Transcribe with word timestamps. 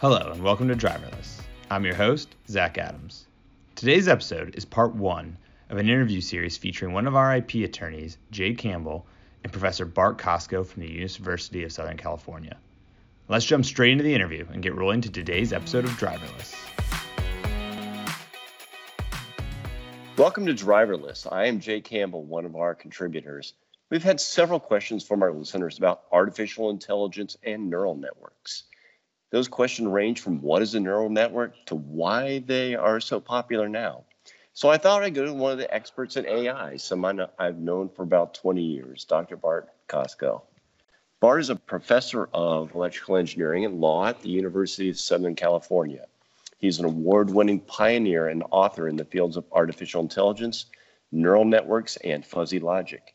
Hello, 0.00 0.30
and 0.32 0.42
welcome 0.42 0.66
to 0.68 0.74
Driverless. 0.74 1.42
I'm 1.70 1.84
your 1.84 1.94
host, 1.94 2.34
Zach 2.48 2.78
Adams. 2.78 3.26
Today's 3.74 4.08
episode 4.08 4.54
is 4.56 4.64
part 4.64 4.94
one 4.94 5.36
of 5.68 5.76
an 5.76 5.90
interview 5.90 6.22
series 6.22 6.56
featuring 6.56 6.94
one 6.94 7.06
of 7.06 7.14
our 7.14 7.36
IP 7.36 7.56
attorneys, 7.56 8.16
Jay 8.30 8.54
Campbell, 8.54 9.06
and 9.44 9.52
Professor 9.52 9.84
Bart 9.84 10.16
Kosko 10.16 10.64
from 10.64 10.80
the 10.80 10.90
University 10.90 11.64
of 11.64 11.72
Southern 11.72 11.98
California. 11.98 12.56
Let's 13.28 13.44
jump 13.44 13.66
straight 13.66 13.92
into 13.92 14.02
the 14.02 14.14
interview 14.14 14.46
and 14.50 14.62
get 14.62 14.74
rolling 14.74 15.02
to 15.02 15.10
today's 15.10 15.52
episode 15.52 15.84
of 15.84 15.90
Driverless. 15.90 16.54
Welcome 20.16 20.46
to 20.46 20.54
Driverless. 20.54 21.30
I 21.30 21.44
am 21.44 21.60
Jay 21.60 21.82
Campbell, 21.82 22.24
one 22.24 22.46
of 22.46 22.56
our 22.56 22.74
contributors. 22.74 23.52
We've 23.90 24.02
had 24.02 24.18
several 24.18 24.60
questions 24.60 25.06
from 25.06 25.22
our 25.22 25.30
listeners 25.30 25.76
about 25.76 26.04
artificial 26.10 26.70
intelligence 26.70 27.36
and 27.42 27.68
neural 27.68 27.96
networks. 27.96 28.62
Those 29.30 29.46
questions 29.46 29.88
range 29.88 30.20
from 30.20 30.42
what 30.42 30.60
is 30.60 30.74
a 30.74 30.80
neural 30.80 31.08
network 31.08 31.54
to 31.66 31.76
why 31.76 32.40
they 32.40 32.74
are 32.74 32.98
so 32.98 33.20
popular 33.20 33.68
now. 33.68 34.04
So 34.54 34.68
I 34.68 34.76
thought 34.76 35.04
I'd 35.04 35.14
go 35.14 35.24
to 35.24 35.32
one 35.32 35.52
of 35.52 35.58
the 35.58 35.72
experts 35.72 36.16
in 36.16 36.26
AI, 36.26 36.76
someone 36.76 37.24
I've 37.38 37.58
known 37.58 37.88
for 37.88 38.02
about 38.02 38.34
20 38.34 38.60
years, 38.60 39.04
Dr. 39.04 39.36
Bart 39.36 39.68
Kosko. 39.88 40.42
Bart 41.20 41.40
is 41.40 41.50
a 41.50 41.56
professor 41.56 42.28
of 42.34 42.74
electrical 42.74 43.16
engineering 43.16 43.64
and 43.64 43.80
law 43.80 44.06
at 44.06 44.20
the 44.20 44.30
University 44.30 44.90
of 44.90 44.98
Southern 44.98 45.36
California. 45.36 46.06
He's 46.58 46.80
an 46.80 46.84
award 46.84 47.30
winning 47.30 47.60
pioneer 47.60 48.28
and 48.28 48.42
author 48.50 48.88
in 48.88 48.96
the 48.96 49.04
fields 49.04 49.36
of 49.36 49.44
artificial 49.52 50.02
intelligence, 50.02 50.66
neural 51.12 51.44
networks, 51.44 51.96
and 51.98 52.26
fuzzy 52.26 52.58
logic. 52.58 53.14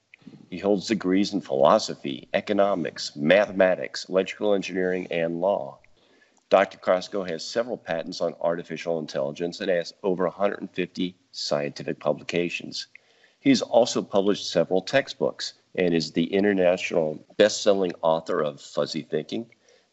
He 0.49 0.59
holds 0.59 0.87
degrees 0.87 1.33
in 1.33 1.41
philosophy, 1.41 2.29
economics, 2.33 3.15
mathematics, 3.17 4.05
electrical 4.05 4.53
engineering, 4.53 5.07
and 5.11 5.41
law. 5.41 5.79
Dr. 6.55 6.77
Kosko 6.77 7.29
has 7.29 7.43
several 7.43 7.75
patents 7.75 8.21
on 8.21 8.33
artificial 8.39 8.97
intelligence 8.99 9.59
and 9.59 9.69
has 9.69 9.93
over 10.03 10.23
150 10.23 11.17
scientific 11.33 11.99
publications. 11.99 12.87
He's 13.41 13.61
also 13.61 14.01
published 14.01 14.49
several 14.49 14.81
textbooks 14.81 15.55
and 15.77 15.93
is 15.93 16.13
the 16.13 16.33
international 16.33 17.19
best-selling 17.35 17.91
author 18.01 18.39
of 18.41 18.61
Fuzzy 18.61 19.01
Thinking, 19.01 19.47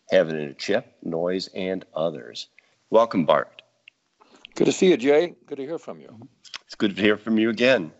Heaven 0.08 0.38
in 0.38 0.50
a 0.50 0.54
Chip, 0.54 0.86
Noise, 1.02 1.48
and 1.48 1.84
others. 1.96 2.46
Welcome, 2.90 3.26
Bart. 3.26 3.60
Good 4.54 4.66
to 4.66 4.72
see 4.72 4.88
you, 4.88 4.96
Jay. 4.96 5.34
Good 5.46 5.56
to 5.56 5.64
hear 5.64 5.80
from 5.80 5.98
you. 6.00 6.16
It's 6.64 6.76
good 6.76 6.94
to 6.94 7.02
hear 7.02 7.16
from 7.16 7.40
you 7.40 7.50
again. 7.50 7.90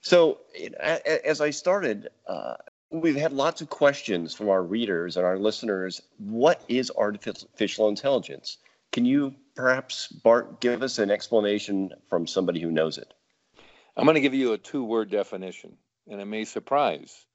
So, 0.00 0.40
as 1.24 1.40
I 1.40 1.50
started, 1.50 2.08
uh, 2.26 2.54
We've 2.90 3.16
had 3.16 3.34
lots 3.34 3.60
of 3.60 3.68
questions 3.68 4.32
from 4.34 4.48
our 4.48 4.62
readers 4.62 5.18
and 5.18 5.26
our 5.26 5.38
listeners. 5.38 6.00
What 6.16 6.64
is 6.68 6.90
artificial 6.90 7.88
intelligence? 7.88 8.56
Can 8.92 9.04
you 9.04 9.34
perhaps, 9.54 10.06
Bart, 10.06 10.62
give 10.62 10.82
us 10.82 10.98
an 10.98 11.10
explanation 11.10 11.90
from 12.08 12.26
somebody 12.26 12.60
who 12.60 12.70
knows 12.70 12.96
it? 12.96 13.12
I'm 13.94 14.04
going 14.04 14.14
to 14.14 14.22
give 14.22 14.32
you 14.32 14.54
a 14.54 14.58
two 14.58 14.84
word 14.84 15.10
definition, 15.10 15.76
and 16.06 16.18
it 16.18 16.24
may 16.24 16.46
surprise 16.46 17.26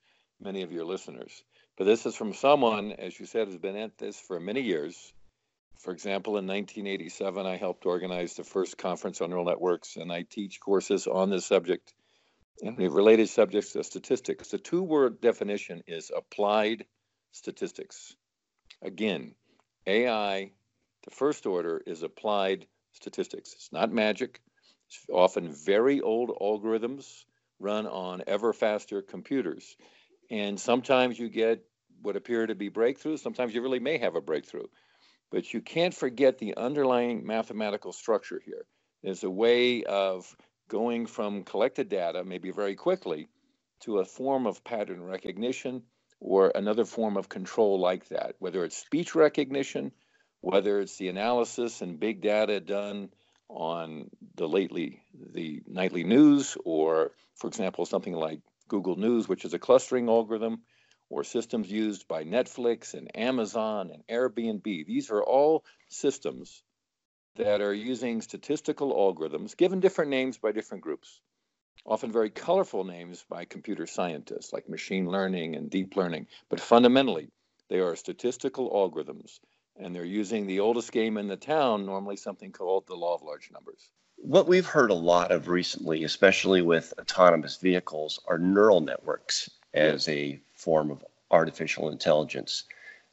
many 0.42 0.64
of 0.64 0.72
your 0.72 0.86
listeners. 0.86 1.44
But 1.78 1.84
this 1.84 2.08
is 2.08 2.16
from 2.16 2.34
someone, 2.34 2.92
as 2.94 3.20
you 3.20 3.28
said, 3.28 3.48
has 3.48 3.58
been 3.58 3.76
at 3.76 4.00
this 4.00 4.20
for 4.20 4.40
many 4.40 4.62
years. 4.62 5.14
For 5.78 5.94
example, 5.94 6.38
in 6.38 6.48
1987, 6.48 7.46
I 7.46 7.58
helped 7.58 7.86
organize 7.86 8.34
the 8.34 8.44
first 8.44 8.80
conference 8.80 9.22
on 9.22 9.30
neural 9.30 9.46
networks, 9.46 9.98
and 9.98 10.12
I 10.12 10.24
teach 10.24 10.60
courses 10.60 11.06
on 11.06 11.30
this 11.30 11.46
subject 11.46 11.94
the 12.62 12.90
related 12.90 13.30
subjects 13.30 13.76
of 13.76 13.86
statistics. 13.86 14.50
The 14.50 14.58
two 14.58 14.84
word 14.84 15.22
definition 15.22 15.84
is 15.88 16.12
applied 16.16 16.86
statistics. 17.32 18.16
Again, 18.82 19.36
AI, 19.88 20.52
the 21.04 21.12
first 21.12 21.46
order 21.46 21.82
is 21.86 22.04
applied 22.04 22.68
statistics. 22.92 23.54
It's 23.54 23.72
not 23.72 23.92
magic. 23.92 24.42
It's 24.88 25.00
often 25.12 25.54
very 25.54 26.02
old 26.02 26.30
algorithms 26.42 27.26
run 27.60 27.88
on 27.88 28.24
ever 28.28 28.54
faster 28.54 29.02
computers. 29.02 29.76
And 30.30 30.60
sometimes 30.60 31.18
you 31.18 31.30
get 31.30 31.66
what 32.02 32.16
appear 32.16 32.46
to 32.46 32.56
be 32.56 32.70
breakthroughs. 32.70 33.20
Sometimes 33.20 33.54
you 33.54 33.62
really 33.62 33.80
may 33.80 33.98
have 33.98 34.16
a 34.16 34.22
breakthrough. 34.22 34.68
But 35.32 35.54
you 35.54 35.62
can't 35.62 35.94
forget 35.94 36.38
the 36.38 36.56
underlying 36.58 37.26
mathematical 37.26 37.94
structure 37.94 38.42
here. 38.46 38.66
There's 39.02 39.24
a 39.24 39.30
way 39.30 39.84
of 39.84 40.36
going 40.68 41.06
from 41.06 41.44
collected 41.44 41.90
data, 41.90 42.24
maybe 42.24 42.52
very 42.52 42.76
quickly, 42.76 43.28
to 43.82 44.00
a 44.00 44.06
form 44.06 44.48
of 44.48 44.64
pattern 44.64 45.04
recognition 45.04 45.84
or 46.20 46.52
another 46.56 46.86
form 46.86 47.18
of 47.18 47.28
control 47.28 47.80
like 47.80 48.08
that, 48.10 48.36
whether 48.40 48.64
it's 48.64 48.78
speech 48.78 49.14
recognition, 49.14 49.92
whether 50.42 50.80
it's 50.80 50.98
the 50.98 51.10
analysis 51.10 51.82
and 51.82 52.00
big 52.00 52.22
data 52.22 52.60
done 52.60 53.10
on 53.50 54.10
the 54.36 54.48
lately 54.48 55.04
the 55.34 55.62
nightly 55.68 56.04
news, 56.04 56.58
or 56.64 57.12
for 57.36 57.48
example, 57.48 57.86
something 57.86 58.14
like 58.14 58.40
Google 58.68 58.96
News, 58.96 59.28
which 59.28 59.46
is 59.46 59.54
a 59.54 59.60
clustering 59.60 60.10
algorithm, 60.10 60.62
or 61.10 61.24
systems 61.24 61.70
used 61.70 62.08
by 62.08 62.24
Netflix 62.24 62.94
and 62.94 63.16
Amazon 63.16 63.92
and 63.92 64.08
Airbnb. 64.08 64.64
These 64.86 65.12
are 65.12 65.22
all 65.22 65.66
systems 65.90 66.64
that 67.36 67.62
are 67.62 67.74
using 67.74 68.22
statistical 68.22 68.94
algorithms, 68.94 69.58
given 69.58 69.80
different 69.80 70.12
names 70.12 70.38
by 70.38 70.52
different 70.52 70.84
groups, 70.84 71.20
often 71.86 72.12
very 72.12 72.30
colorful 72.30 72.84
names 72.84 73.26
by 73.28 73.46
computer 73.46 73.88
scientists 73.88 74.54
like 74.54 74.70
machine 74.70 75.08
learning 75.08 75.56
and 75.56 75.70
deep 75.70 75.96
learning. 75.96 76.28
But 76.50 76.60
fundamentally, 76.60 77.30
they 77.70 77.80
are 77.80 77.96
statistical 77.96 78.70
algorithms, 78.70 79.40
and 79.78 79.96
they're 79.96 80.06
using 80.06 80.46
the 80.46 80.60
oldest 80.60 80.92
game 80.92 81.18
in 81.18 81.28
the 81.28 81.36
town, 81.36 81.86
normally 81.86 82.18
something 82.18 82.52
called 82.52 82.86
the 82.88 82.96
law 82.96 83.16
of 83.16 83.24
large 83.24 83.50
numbers. 83.52 83.90
What 84.18 84.48
we've 84.48 84.66
heard 84.66 84.92
a 84.92 84.96
lot 84.96 85.32
of 85.32 85.48
recently, 85.48 86.04
especially 86.04 86.62
with 86.62 86.94
autonomous 87.00 87.58
vehicles, 87.58 88.20
are 88.28 88.38
neural 88.38 88.80
networks 88.80 89.50
as 89.74 90.08
a 90.08 90.40
form 90.54 90.92
of 90.92 91.04
artificial 91.32 91.90
intelligence. 91.90 92.64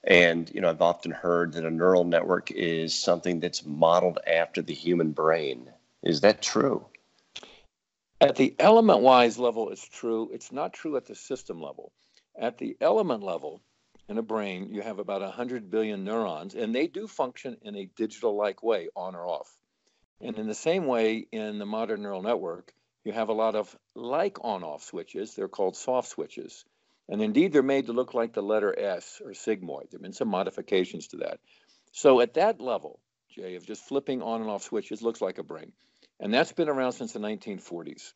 And 0.05 0.51
you 0.55 0.61
know, 0.61 0.71
I've 0.71 0.83
often 0.83 1.11
heard 1.11 1.53
that 1.53 1.65
a 1.65 1.71
neural 1.71 2.05
network 2.05 2.51
is 2.51 2.95
something 2.95 3.41
that's 3.41 3.65
modeled 3.65 4.19
after 4.27 4.63
the 4.63 4.75
human 4.75 5.13
brain. 5.13 5.71
Is 6.03 6.23
that 6.23 6.41
true? 6.41 6.87
At 8.21 8.37
the 8.37 8.55
element 8.59 9.01
wise 9.01 9.39
level, 9.39 9.71
it's 9.71 9.87
true. 9.87 10.31
It's 10.33 10.53
not 10.53 10.73
true 10.73 10.97
at 10.97 11.07
the 11.07 11.15
system 11.15 11.61
level. 11.61 11.93
At 12.39 12.59
the 12.59 12.77
element 12.81 13.23
level, 13.23 13.63
in 14.09 14.19
a 14.19 14.23
brain, 14.23 14.75
you 14.75 14.83
have 14.83 14.99
about 14.99 15.23
100 15.23 15.71
billion 15.71 16.05
neurons, 16.05 16.55
and 16.55 16.75
they 16.75 16.87
do 16.87 17.07
function 17.07 17.57
in 17.63 17.77
a 17.77 17.91
digital 17.97 18.37
like 18.37 18.63
way, 18.63 18.89
on 18.97 19.15
or 19.15 19.27
off. 19.27 19.57
And 20.21 20.37
in 20.37 20.47
the 20.47 20.55
same 20.55 20.87
way, 20.87 21.27
in 21.33 21.59
the 21.59 21.67
modern 21.67 22.03
neural 22.03 22.23
network, 22.23 22.75
you 23.05 23.13
have 23.13 23.31
a 23.31 23.35
lot 23.35 23.55
of 23.55 23.75
like 23.95 24.39
on 24.45 24.65
off 24.65 24.83
switches. 24.83 25.35
They're 25.35 25.49
called 25.49 25.77
soft 25.77 26.09
switches. 26.09 26.65
And 27.11 27.21
indeed, 27.21 27.53
they're 27.53 27.63
made 27.63 27.87
to 27.87 27.93
look 27.93 28.15
like 28.15 28.33
the 28.33 28.43
letter 28.43 28.73
S 28.79 29.21
or 29.23 29.33
sigmoid. 29.33 29.91
There 29.91 29.99
have 29.99 30.03
been 30.03 30.13
some 30.13 30.29
modifications 30.29 31.09
to 31.09 31.17
that. 31.19 31.41
So 31.91 32.21
at 32.21 32.35
that 32.35 32.61
level, 32.61 33.01
Jay, 33.35 33.57
of 33.57 33.67
just 33.67 33.83
flipping 33.83 34.23
on 34.23 34.41
and 34.41 34.49
off 34.49 34.63
switches 34.63 35.03
looks 35.03 35.21
like 35.21 35.39
a 35.39 35.43
brain. 35.43 35.73
And 36.21 36.33
that's 36.33 36.53
been 36.53 36.69
around 36.69 36.93
since 36.93 37.13
the 37.13 37.19
1940s 37.19 38.13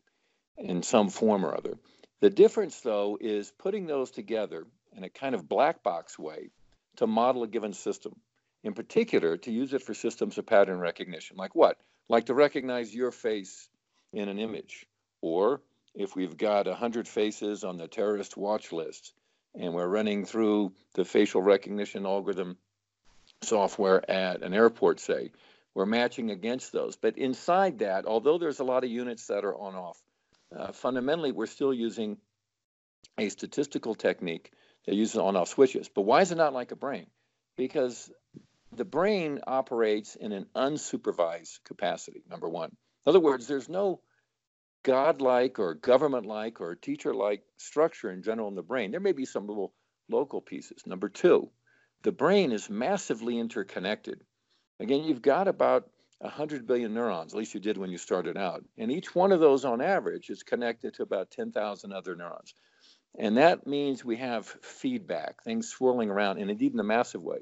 in 0.56 0.84
some 0.84 1.10
form 1.10 1.44
or 1.44 1.56
other. 1.56 1.74
The 2.20 2.30
difference, 2.30 2.80
though, 2.80 3.18
is 3.20 3.52
putting 3.58 3.86
those 3.86 4.12
together 4.12 4.64
in 4.96 5.02
a 5.02 5.10
kind 5.10 5.34
of 5.34 5.48
black 5.48 5.82
box 5.82 6.16
way 6.16 6.50
to 6.96 7.08
model 7.08 7.42
a 7.42 7.48
given 7.48 7.72
system. 7.72 8.14
In 8.62 8.74
particular, 8.74 9.36
to 9.38 9.50
use 9.50 9.74
it 9.74 9.82
for 9.82 9.92
systems 9.92 10.38
of 10.38 10.46
pattern 10.46 10.78
recognition. 10.78 11.36
Like 11.36 11.54
what? 11.56 11.78
Like 12.08 12.26
to 12.26 12.34
recognize 12.34 12.94
your 12.94 13.10
face 13.10 13.68
in 14.12 14.28
an 14.28 14.38
image, 14.38 14.86
or 15.20 15.60
if 15.94 16.16
we've 16.16 16.36
got 16.36 16.66
100 16.66 17.06
faces 17.06 17.64
on 17.64 17.76
the 17.76 17.88
terrorist 17.88 18.36
watch 18.36 18.72
list 18.72 19.14
and 19.54 19.74
we're 19.74 19.86
running 19.86 20.24
through 20.24 20.72
the 20.94 21.04
facial 21.04 21.40
recognition 21.40 22.04
algorithm 22.04 22.56
software 23.42 24.08
at 24.10 24.42
an 24.42 24.52
airport, 24.52 25.00
say, 25.00 25.30
we're 25.74 25.86
matching 25.86 26.30
against 26.30 26.72
those. 26.72 26.96
But 26.96 27.18
inside 27.18 27.78
that, 27.80 28.06
although 28.06 28.38
there's 28.38 28.60
a 28.60 28.64
lot 28.64 28.84
of 28.84 28.90
units 28.90 29.28
that 29.28 29.44
are 29.44 29.54
on 29.54 29.74
off, 29.74 30.02
uh, 30.56 30.72
fundamentally, 30.72 31.32
we're 31.32 31.46
still 31.46 31.74
using 31.74 32.18
a 33.18 33.28
statistical 33.28 33.94
technique 33.94 34.52
that 34.86 34.94
uses 34.94 35.16
on 35.16 35.36
off 35.36 35.48
switches. 35.48 35.88
But 35.88 36.02
why 36.02 36.20
is 36.20 36.32
it 36.32 36.36
not 36.36 36.52
like 36.52 36.72
a 36.72 36.76
brain? 36.76 37.06
Because 37.56 38.10
the 38.72 38.84
brain 38.84 39.40
operates 39.46 40.16
in 40.16 40.32
an 40.32 40.46
unsupervised 40.54 41.62
capacity, 41.64 42.22
number 42.28 42.48
one. 42.48 42.70
In 42.70 43.10
other 43.10 43.20
words, 43.20 43.46
there's 43.46 43.68
no 43.68 44.00
godlike 44.84 45.58
or 45.58 45.74
government 45.74 46.26
like 46.26 46.60
or 46.60 46.76
teacher 46.76 47.14
like 47.14 47.42
structure 47.56 48.10
in 48.10 48.22
general 48.22 48.48
in 48.48 48.54
the 48.54 48.62
brain. 48.62 48.92
There 48.92 49.00
may 49.00 49.12
be 49.12 49.26
some 49.26 49.48
little 49.48 49.74
local 50.08 50.40
pieces. 50.40 50.86
Number 50.86 51.08
two, 51.08 51.50
the 52.04 52.12
brain 52.12 52.52
is 52.52 52.70
massively 52.70 53.38
interconnected. 53.38 54.22
Again, 54.80 55.04
you've 55.04 55.22
got 55.22 55.48
about 55.48 55.90
100 56.18 56.66
billion 56.66 56.94
neurons, 56.94 57.34
at 57.34 57.38
least 57.38 57.54
you 57.54 57.60
did 57.60 57.78
when 57.78 57.90
you 57.90 57.98
started 57.98 58.36
out. 58.36 58.64
And 58.78 58.92
each 58.92 59.14
one 59.14 59.32
of 59.32 59.40
those, 59.40 59.64
on 59.64 59.80
average, 59.80 60.30
is 60.30 60.42
connected 60.42 60.94
to 60.94 61.02
about 61.02 61.30
10,000 61.32 61.92
other 61.92 62.14
neurons. 62.16 62.54
And 63.18 63.36
that 63.36 63.66
means 63.66 64.04
we 64.04 64.16
have 64.16 64.46
feedback, 64.62 65.42
things 65.42 65.68
swirling 65.68 66.10
around, 66.10 66.38
and 66.38 66.50
indeed 66.50 66.74
in 66.74 66.80
a 66.80 66.84
massive 66.84 67.22
way. 67.22 67.38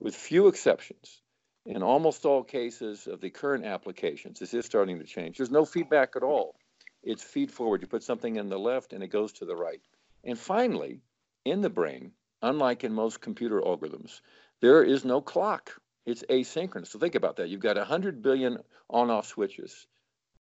With 0.00 0.14
few 0.14 0.48
exceptions, 0.48 1.20
In 1.68 1.82
almost 1.82 2.24
all 2.24 2.44
cases 2.44 3.06
of 3.06 3.20
the 3.20 3.28
current 3.28 3.66
applications, 3.66 4.40
this 4.40 4.54
is 4.54 4.64
starting 4.64 5.00
to 5.00 5.04
change. 5.04 5.36
There's 5.36 5.50
no 5.50 5.66
feedback 5.66 6.16
at 6.16 6.22
all. 6.22 6.56
It's 7.02 7.22
feed 7.22 7.50
forward. 7.50 7.82
You 7.82 7.88
put 7.88 8.02
something 8.02 8.36
in 8.36 8.48
the 8.48 8.58
left 8.58 8.92
and 8.92 9.02
it 9.02 9.08
goes 9.08 9.32
to 9.34 9.44
the 9.44 9.56
right. 9.56 9.80
And 10.24 10.38
finally, 10.38 11.00
in 11.44 11.60
the 11.60 11.70
brain, 11.70 12.12
unlike 12.42 12.84
in 12.84 12.92
most 12.92 13.20
computer 13.20 13.60
algorithms, 13.60 14.20
there 14.60 14.82
is 14.82 15.04
no 15.04 15.20
clock. 15.20 15.80
It's 16.04 16.24
asynchronous. 16.28 16.88
So 16.88 16.98
think 16.98 17.14
about 17.14 17.36
that. 17.36 17.48
You've 17.48 17.60
got 17.60 17.76
100 17.76 18.22
billion 18.22 18.58
on 18.90 19.10
off 19.10 19.26
switches, 19.26 19.86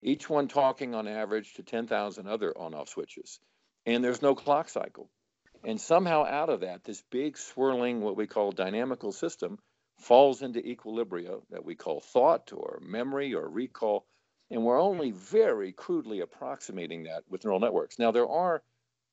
each 0.02 0.28
one 0.28 0.48
talking 0.48 0.94
on 0.94 1.08
average 1.08 1.54
to 1.54 1.62
10,000 1.62 2.26
other 2.26 2.56
on 2.56 2.74
off 2.74 2.88
switches. 2.88 3.40
And 3.86 4.04
there's 4.04 4.22
no 4.22 4.34
clock 4.34 4.68
cycle. 4.68 5.10
And 5.64 5.80
somehow 5.80 6.24
out 6.24 6.50
of 6.50 6.60
that, 6.60 6.84
this 6.84 7.02
big 7.10 7.38
swirling, 7.38 8.00
what 8.00 8.16
we 8.16 8.26
call 8.26 8.52
dynamical 8.52 9.12
system, 9.12 9.58
falls 9.98 10.42
into 10.42 10.60
equilibria 10.60 11.40
that 11.50 11.64
we 11.64 11.74
call 11.74 12.00
thought 12.00 12.52
or 12.52 12.78
memory 12.82 13.34
or 13.34 13.48
recall. 13.48 14.06
And 14.50 14.64
we're 14.64 14.80
only 14.80 15.10
very 15.10 15.72
crudely 15.72 16.20
approximating 16.20 17.04
that 17.04 17.24
with 17.28 17.44
neural 17.44 17.60
networks. 17.60 17.98
Now, 17.98 18.12
there 18.12 18.28
are 18.28 18.62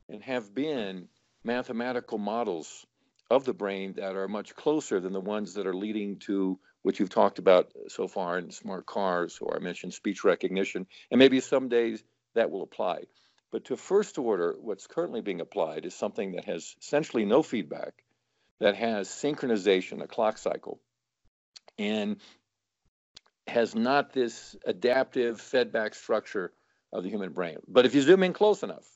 and 0.09 0.21
have 0.23 0.53
been 0.53 1.07
mathematical 1.43 2.17
models 2.17 2.85
of 3.31 3.45
the 3.45 3.53
brain 3.53 3.93
that 3.93 4.15
are 4.15 4.27
much 4.27 4.55
closer 4.55 4.99
than 4.99 5.13
the 5.13 5.19
ones 5.19 5.55
that 5.55 5.65
are 5.65 5.73
leading 5.73 6.19
to 6.19 6.59
what 6.83 6.99
you've 6.99 7.09
talked 7.09 7.39
about 7.39 7.71
so 7.87 8.07
far 8.07 8.37
in 8.37 8.51
smart 8.51 8.85
cars, 8.85 9.39
or 9.41 9.55
I 9.55 9.59
mentioned 9.59 9.93
speech 9.93 10.23
recognition, 10.23 10.85
and 11.09 11.17
maybe 11.17 11.39
some 11.39 11.69
days 11.69 12.03
that 12.35 12.51
will 12.51 12.63
apply. 12.63 13.03
But 13.51 13.65
to 13.65 13.77
first 13.77 14.17
order, 14.17 14.55
what's 14.59 14.87
currently 14.87 15.21
being 15.21 15.41
applied 15.41 15.85
is 15.85 15.95
something 15.95 16.33
that 16.33 16.45
has 16.45 16.75
essentially 16.81 17.25
no 17.25 17.41
feedback, 17.41 17.93
that 18.59 18.75
has 18.75 19.07
synchronization, 19.07 20.03
a 20.03 20.07
clock 20.07 20.37
cycle, 20.37 20.79
and 21.77 22.17
has 23.47 23.75
not 23.75 24.13
this 24.13 24.55
adaptive 24.65 25.39
feedback 25.39 25.95
structure 25.95 26.53
of 26.91 27.03
the 27.03 27.09
human 27.09 27.33
brain. 27.33 27.57
But 27.67 27.85
if 27.85 27.95
you 27.95 28.01
zoom 28.01 28.23
in 28.23 28.33
close 28.33 28.63
enough, 28.63 28.87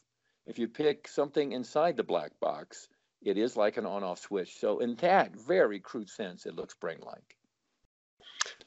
if 0.45 0.57
you 0.59 0.67
pick 0.67 1.07
something 1.07 1.51
inside 1.51 1.97
the 1.97 2.03
black 2.03 2.31
box, 2.39 2.87
it 3.21 3.37
is 3.37 3.57
like 3.57 3.77
an 3.77 3.85
on 3.85 4.03
off 4.03 4.19
switch. 4.19 4.59
So, 4.59 4.79
in 4.79 4.95
that 4.95 5.35
very 5.35 5.79
crude 5.79 6.09
sense, 6.09 6.45
it 6.45 6.55
looks 6.55 6.75
brain 6.75 6.99
like. 7.05 7.35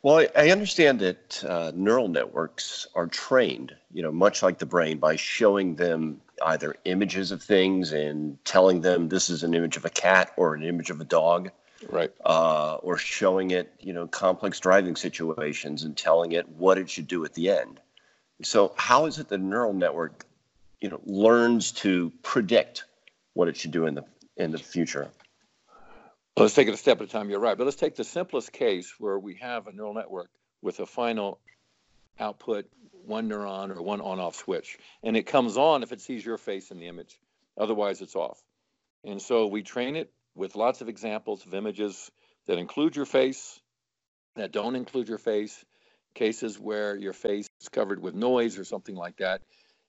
Well, 0.02 0.26
I 0.36 0.50
understand 0.50 1.00
that 1.00 1.44
uh, 1.44 1.72
neural 1.74 2.08
networks 2.08 2.86
are 2.94 3.06
trained, 3.06 3.74
you 3.92 4.02
know, 4.02 4.10
much 4.10 4.42
like 4.42 4.58
the 4.58 4.66
brain, 4.66 4.98
by 4.98 5.16
showing 5.16 5.76
them 5.76 6.20
either 6.42 6.74
images 6.84 7.32
of 7.32 7.42
things 7.42 7.92
and 7.92 8.42
telling 8.44 8.80
them 8.80 9.08
this 9.08 9.30
is 9.30 9.42
an 9.42 9.54
image 9.54 9.76
of 9.76 9.84
a 9.84 9.90
cat 9.90 10.32
or 10.36 10.54
an 10.54 10.62
image 10.62 10.90
of 10.90 11.00
a 11.00 11.04
dog, 11.04 11.50
right? 11.88 12.12
Uh, 12.24 12.74
or 12.76 12.96
showing 12.96 13.50
it, 13.50 13.72
you 13.80 13.92
know, 13.92 14.06
complex 14.06 14.60
driving 14.60 14.96
situations 14.96 15.84
and 15.84 15.96
telling 15.96 16.32
it 16.32 16.48
what 16.48 16.78
it 16.78 16.90
should 16.90 17.06
do 17.06 17.24
at 17.24 17.34
the 17.34 17.50
end. 17.50 17.80
So, 18.42 18.72
how 18.76 19.06
is 19.06 19.18
it 19.18 19.28
the 19.28 19.38
neural 19.38 19.72
network 19.72 20.24
you 20.80 20.88
know 20.88 21.00
learns 21.04 21.72
to 21.72 22.12
predict 22.22 22.84
what 23.34 23.48
it 23.48 23.56
should 23.56 23.70
do 23.70 23.86
in 23.86 23.94
the 23.94 24.04
in 24.36 24.50
the 24.50 24.58
future. 24.58 25.10
let's 26.36 26.54
take 26.54 26.68
it 26.68 26.74
a 26.74 26.76
step 26.76 27.00
at 27.00 27.06
a 27.06 27.10
time. 27.10 27.28
You're 27.28 27.40
right, 27.40 27.56
but 27.56 27.64
let's 27.64 27.76
take 27.76 27.96
the 27.96 28.04
simplest 28.04 28.52
case 28.52 28.94
where 28.98 29.18
we 29.18 29.34
have 29.36 29.66
a 29.66 29.72
neural 29.72 29.92
network 29.92 30.30
with 30.62 30.80
a 30.80 30.86
final 30.86 31.38
output, 32.18 32.66
one 33.04 33.28
neuron 33.28 33.74
or 33.74 33.82
one 33.82 34.00
on-off 34.00 34.34
switch, 34.34 34.78
and 35.02 35.16
it 35.16 35.24
comes 35.24 35.56
on 35.56 35.82
if 35.82 35.92
it 35.92 36.00
sees 36.00 36.24
your 36.24 36.38
face 36.38 36.70
in 36.70 36.78
the 36.78 36.86
image. 36.86 37.18
Otherwise, 37.58 38.00
it's 38.00 38.16
off. 38.16 38.42
And 39.04 39.20
so 39.20 39.46
we 39.46 39.62
train 39.62 39.96
it 39.96 40.10
with 40.34 40.56
lots 40.56 40.80
of 40.80 40.88
examples 40.88 41.44
of 41.46 41.54
images 41.54 42.10
that 42.46 42.58
include 42.58 42.96
your 42.96 43.06
face, 43.06 43.60
that 44.36 44.52
don't 44.52 44.76
include 44.76 45.08
your 45.08 45.18
face, 45.18 45.64
cases 46.14 46.58
where 46.58 46.96
your 46.96 47.12
face 47.12 47.48
is 47.60 47.68
covered 47.68 48.00
with 48.00 48.14
noise 48.14 48.58
or 48.58 48.64
something 48.64 48.96
like 48.96 49.16
that. 49.18 49.42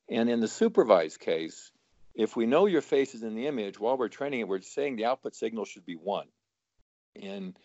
And 0.09 0.29
in 0.29 0.39
the 0.39 0.47
supervised 0.47 1.19
case, 1.19 1.71
if 2.13 2.35
we 2.35 2.45
know 2.45 2.65
your 2.65 2.81
face 2.81 3.15
is 3.15 3.23
in 3.23 3.35
the 3.35 3.47
image, 3.47 3.79
while 3.79 3.97
we're 3.97 4.09
training 4.09 4.41
it, 4.41 4.47
we're 4.47 4.61
saying 4.61 4.95
the 4.95 5.05
output 5.05 5.35
signal 5.35 5.65
should 5.65 5.85
be 5.85 5.95
one. 5.95 6.27
And 7.21 7.57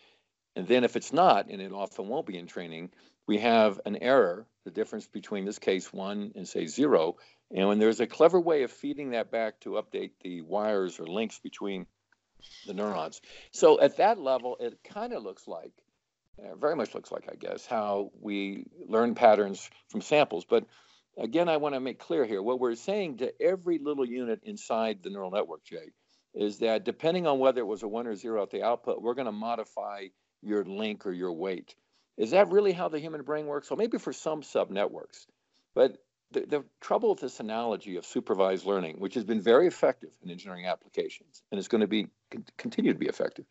and 0.55 0.67
then 0.67 0.85
if 0.85 0.97
it's 0.97 1.13
not, 1.13 1.51
and 1.51 1.61
it 1.61 1.73
often 1.73 2.09
won't 2.09 2.27
be 2.27 2.39
in 2.39 2.47
training, 2.47 2.91
we 3.27 3.39
have 3.39 3.79
an 3.85 3.97
error, 3.97 4.47
the 4.65 4.71
difference 4.71 5.07
between 5.07 5.45
this 5.45 5.59
case 5.59 5.93
one 5.93 6.33
and 6.35 6.49
say 6.49 6.67
zero. 6.67 7.17
And 7.55 7.69
when 7.69 7.79
there's 7.79 8.01
a 8.01 8.07
clever 8.07 8.41
way 8.41 8.63
of 8.63 8.71
feeding 8.71 9.11
that 9.11 9.31
back 9.31 9.61
to 9.61 9.73
update 9.73 10.13
the 10.23 10.41
wires 10.41 10.99
or 10.99 11.07
links 11.07 11.39
between 11.39 11.87
the 12.67 12.75
neurons. 12.75 13.21
So 13.51 13.81
at 13.81 13.97
that 13.99 14.19
level, 14.19 14.57
it 14.61 14.79
kind 14.85 15.13
of 15.13 15.23
looks 15.23 15.47
like, 15.47 15.73
uh, 16.39 16.55
very 16.57 16.77
much 16.77 16.95
looks 16.95 17.11
like, 17.11 17.29
I 17.31 17.35
guess, 17.35 17.67
how 17.67 18.11
we 18.21 18.67
learn 18.89 19.15
patterns 19.15 19.71
from 19.89 20.01
samples. 20.01 20.45
But 20.45 20.65
again, 21.17 21.49
I 21.49 21.57
want 21.57 21.75
to 21.75 21.81
make 21.81 21.99
clear 21.99 22.25
here 22.25 22.43
what 22.43 22.61
we're 22.61 22.75
saying 22.75 23.19
to 23.19 23.33
every 23.41 23.79
little 23.79 24.07
unit 24.07 24.41
inside 24.45 25.03
the 25.03 25.11
neural 25.11 25.31
network, 25.31 25.65
Jay, 25.65 25.93
is 26.35 26.59
that 26.59 26.85
depending 26.85 27.27
on 27.27 27.39
whether 27.39 27.61
it 27.61 27.67
was 27.67 27.83
a 27.83 27.89
one 27.89 28.07
or 28.07 28.15
zero 28.15 28.43
at 28.43 28.51
the 28.51 28.63
output, 28.63 29.01
we're 29.01 29.15
going 29.15 29.27
to 29.27 29.33
modify 29.33 30.07
your 30.43 30.65
link 30.65 31.07
or 31.07 31.13
your 31.13 31.33
weight. 31.33 31.75
Is 32.19 32.31
that 32.31 32.51
really 32.51 32.73
how 32.73 32.89
the 32.89 33.01
human 33.01 33.23
brain 33.23 33.47
works? 33.47 33.71
Well, 33.71 33.79
maybe 33.79 33.99
for 33.99 34.13
some 34.13 34.43
sub 34.43 34.71
networks. 34.71 35.27
But 35.75 35.99
the, 36.33 36.41
the 36.41 36.65
trouble 36.81 37.11
with 37.11 37.21
this 37.21 37.41
analogy 37.41 37.97
of 37.97 38.05
supervised 38.05 38.67
learning, 38.67 38.97
which 38.99 39.15
has 39.15 39.25
been 39.25 39.41
very 39.41 39.67
effective 39.67 40.11
in 40.23 40.31
engineering 40.31 40.67
applications 40.67 41.43
and 41.51 41.59
is 41.59 41.69
going 41.69 41.81
to 41.81 41.87
be 41.87 42.09
continue 42.57 42.93
to 42.93 42.99
be 42.99 43.07
effective 43.07 43.47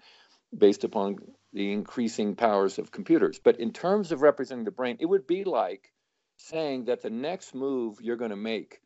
based 0.56 0.83
upon 0.83 1.18
the 1.54 1.72
increasing 1.72 2.36
powers 2.36 2.77
of 2.77 2.92
computers. 2.92 3.39
But 3.39 3.60
in 3.60 3.72
terms 3.72 4.12
of 4.12 4.22
representing 4.22 4.66
the 4.66 4.72
brain, 4.72 4.98
it 5.00 5.06
would 5.06 5.27
be 5.27 5.44
like 5.44 5.92
saying 6.38 6.86
that 6.86 7.01
the 7.01 7.10
next 7.10 7.56
move 7.56 8.00
you're 8.01 8.18
going 8.18 8.31
to 8.31 8.36
make 8.36 8.81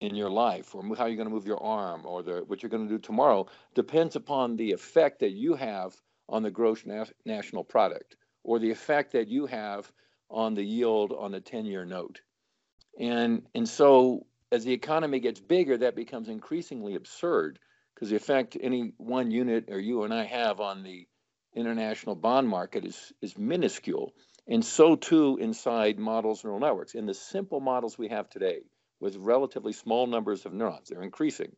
in 0.00 0.14
your 0.14 0.30
life 0.30 0.74
or 0.74 0.82
how 0.96 1.06
you're 1.06 1.16
going 1.16 1.28
to 1.28 1.34
move 1.34 1.46
your 1.46 1.62
arm 1.62 2.06
or 2.06 2.22
the, 2.22 2.44
what 2.46 2.62
you're 2.62 2.70
going 2.70 2.88
to 2.88 2.94
do 2.94 2.98
tomorrow 2.98 3.46
depends 3.74 4.14
upon 4.14 4.56
the 4.56 4.72
effect 4.72 5.20
that 5.20 5.32
you 5.32 5.54
have 5.54 5.94
on 6.28 6.42
the 6.42 6.50
gross 6.50 6.86
na- 6.86 7.04
national 7.24 7.64
product 7.64 8.16
or 8.44 8.58
the 8.58 8.70
effect 8.70 9.12
that 9.12 9.28
you 9.28 9.46
have 9.46 9.90
on 10.30 10.54
the 10.54 10.62
yield 10.62 11.12
on 11.12 11.32
the 11.32 11.40
10-year 11.40 11.84
note. 11.84 12.20
And, 12.98 13.46
and 13.54 13.68
so 13.68 14.26
as 14.50 14.64
the 14.64 14.72
economy 14.72 15.20
gets 15.20 15.40
bigger, 15.40 15.78
that 15.78 15.96
becomes 15.96 16.28
increasingly 16.28 16.94
absurd 16.94 17.58
because 17.94 18.10
the 18.10 18.16
effect 18.16 18.56
any 18.60 18.92
one 18.96 19.30
unit 19.30 19.66
or 19.70 19.78
you 19.78 20.04
and 20.04 20.14
I 20.14 20.24
have 20.24 20.60
on 20.60 20.82
the 20.82 21.06
international 21.54 22.14
bond 22.14 22.48
market 22.48 22.84
is, 22.84 23.12
is 23.20 23.36
minuscule. 23.36 24.14
And 24.46 24.64
so 24.64 24.96
too 24.96 25.38
inside 25.40 25.98
models 25.98 26.44
neural 26.44 26.60
networks. 26.60 26.94
In 26.94 27.06
the 27.06 27.14
simple 27.14 27.60
models 27.60 27.98
we 27.98 28.08
have 28.08 28.30
today, 28.30 28.60
with 29.00 29.16
relatively 29.16 29.72
small 29.72 30.06
numbers 30.06 30.46
of 30.46 30.52
neurons, 30.52 30.88
they're 30.88 31.02
increasing. 31.02 31.52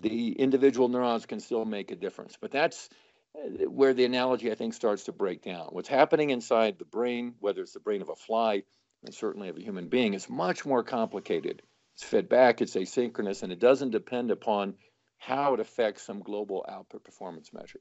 The 0.00 0.32
individual 0.32 0.88
neurons 0.88 1.26
can 1.26 1.40
still 1.40 1.64
make 1.64 1.90
a 1.90 1.96
difference. 1.96 2.36
But 2.40 2.50
that's 2.50 2.88
uh, 3.34 3.68
where 3.68 3.94
the 3.94 4.04
analogy, 4.04 4.50
I 4.50 4.54
think, 4.54 4.74
starts 4.74 5.04
to 5.04 5.12
break 5.12 5.42
down. 5.42 5.68
What's 5.70 5.88
happening 5.88 6.30
inside 6.30 6.78
the 6.78 6.84
brain, 6.84 7.34
whether 7.38 7.62
it's 7.62 7.74
the 7.74 7.80
brain 7.80 8.02
of 8.02 8.08
a 8.08 8.16
fly 8.16 8.62
and 9.04 9.14
certainly 9.14 9.48
of 9.48 9.56
a 9.56 9.62
human 9.62 9.88
being, 9.88 10.14
is 10.14 10.28
much 10.28 10.64
more 10.66 10.82
complicated. 10.82 11.62
It's 11.94 12.04
fed 12.04 12.28
back, 12.28 12.60
it's 12.60 12.76
asynchronous, 12.76 13.42
and 13.42 13.52
it 13.52 13.58
doesn't 13.58 13.90
depend 13.90 14.30
upon 14.30 14.74
how 15.18 15.54
it 15.54 15.60
affects 15.60 16.02
some 16.02 16.20
global 16.20 16.64
output 16.68 17.04
performance 17.04 17.52
measure. 17.52 17.80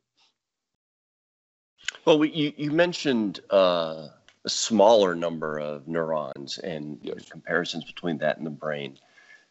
Well, 2.06 2.20
we, 2.20 2.32
you, 2.32 2.54
you 2.58 2.72
mentioned 2.72 3.40
uh, 3.50 4.10
a 4.44 4.50
smaller 4.50 5.16
number 5.16 5.58
of 5.58 5.88
neurons 5.88 6.58
and 6.58 7.00
yes. 7.02 7.30
comparisons 7.30 7.86
between 7.86 8.18
that 8.20 8.38
and 8.38 8.46
the 8.46 8.52
brain. 8.52 8.98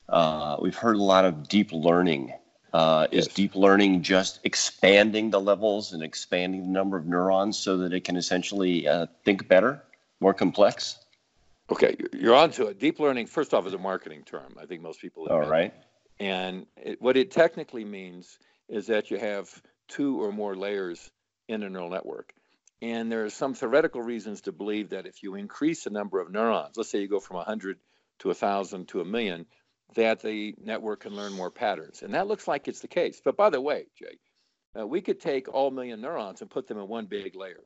Uh, 0.09 0.57
we've 0.61 0.77
heard 0.77 0.97
a 0.97 1.03
lot 1.03 1.25
of 1.25 1.49
deep 1.49 1.73
learning. 1.73 2.33
Uh, 2.73 3.07
yes. 3.11 3.27
Is 3.27 3.33
deep 3.33 3.55
learning 3.55 4.03
just 4.03 4.41
expanding 4.45 5.31
the 5.31 5.41
levels 5.41 5.95
and 5.95 6.03
expanding 6.03 6.63
the 6.63 6.69
number 6.69 6.99
of 6.99 7.07
neurons 7.07 7.57
so 7.57 7.79
that 7.79 7.95
it 7.95 8.05
can 8.05 8.17
essentially 8.17 8.87
uh, 8.87 9.07
think 9.25 9.49
better, 9.49 9.83
more 10.21 10.35
complex? 10.35 10.99
Okay, 11.71 11.97
you're 12.15 12.35
onto 12.35 12.65
it. 12.65 12.79
Deep 12.79 12.99
learning, 12.99 13.27
first 13.27 13.53
off, 13.53 13.67
is 13.67 13.75
a 13.75 13.79
marketing 13.79 14.23
term. 14.25 14.57
I 14.61 14.67
think 14.67 14.83
most 14.83 15.01
people. 15.01 15.27
All 15.31 15.47
right. 15.47 15.75
And 16.19 16.67
it, 16.77 17.01
what 17.01 17.17
it 17.17 17.31
technically 17.31 17.85
means 17.85 18.39
is 18.69 18.87
that 18.87 19.11
you 19.11 19.19
have 19.19 19.49
two 19.89 20.23
or 20.23 20.33
more 20.33 20.57
layers 20.57 21.11
in 21.49 21.63
a 21.63 21.71
neural 21.71 21.91
network. 21.91 22.33
And 22.81 23.11
there 23.11 23.25
are 23.25 23.31
some 23.31 23.55
theoretical 23.55 24.03
reasons 24.03 24.43
to 24.43 24.53
believe 24.53 24.91
that 24.91 25.07
if 25.07 25.23
you 25.23 25.35
increase 25.35 25.85
the 25.85 25.91
number 25.91 26.21
of 26.21 26.31
neurons, 26.31 26.77
let's 26.77 26.91
say 26.91 27.01
you 27.01 27.09
go 27.09 27.21
from 27.21 27.37
100 27.39 27.79
to 28.21 28.29
1,000 28.29 28.87
to 28.89 29.01
a 29.01 29.05
million, 29.05 29.47
that 29.95 30.21
the 30.21 30.55
network 30.63 31.01
can 31.01 31.15
learn 31.15 31.33
more 31.33 31.51
patterns. 31.51 32.03
And 32.03 32.15
that 32.15 32.29
looks 32.29 32.47
like 32.47 32.69
it's 32.69 32.81
the 32.81 32.89
case. 32.89 33.21
But 33.25 33.37
by 33.37 33.51
the 33.51 33.61
way, 33.61 33.87
Jay, 33.99 34.19
uh, 34.79 34.87
we 34.87 35.01
could 35.01 35.21
take 35.21 35.53
all 35.53 35.71
million 35.71 36.01
neurons 36.01 36.41
and 36.41 36.51
put 36.51 36.69
them 36.69 36.79
in 36.79 36.89
one 36.89 37.07
big 37.07 37.35
layer. 37.35 37.65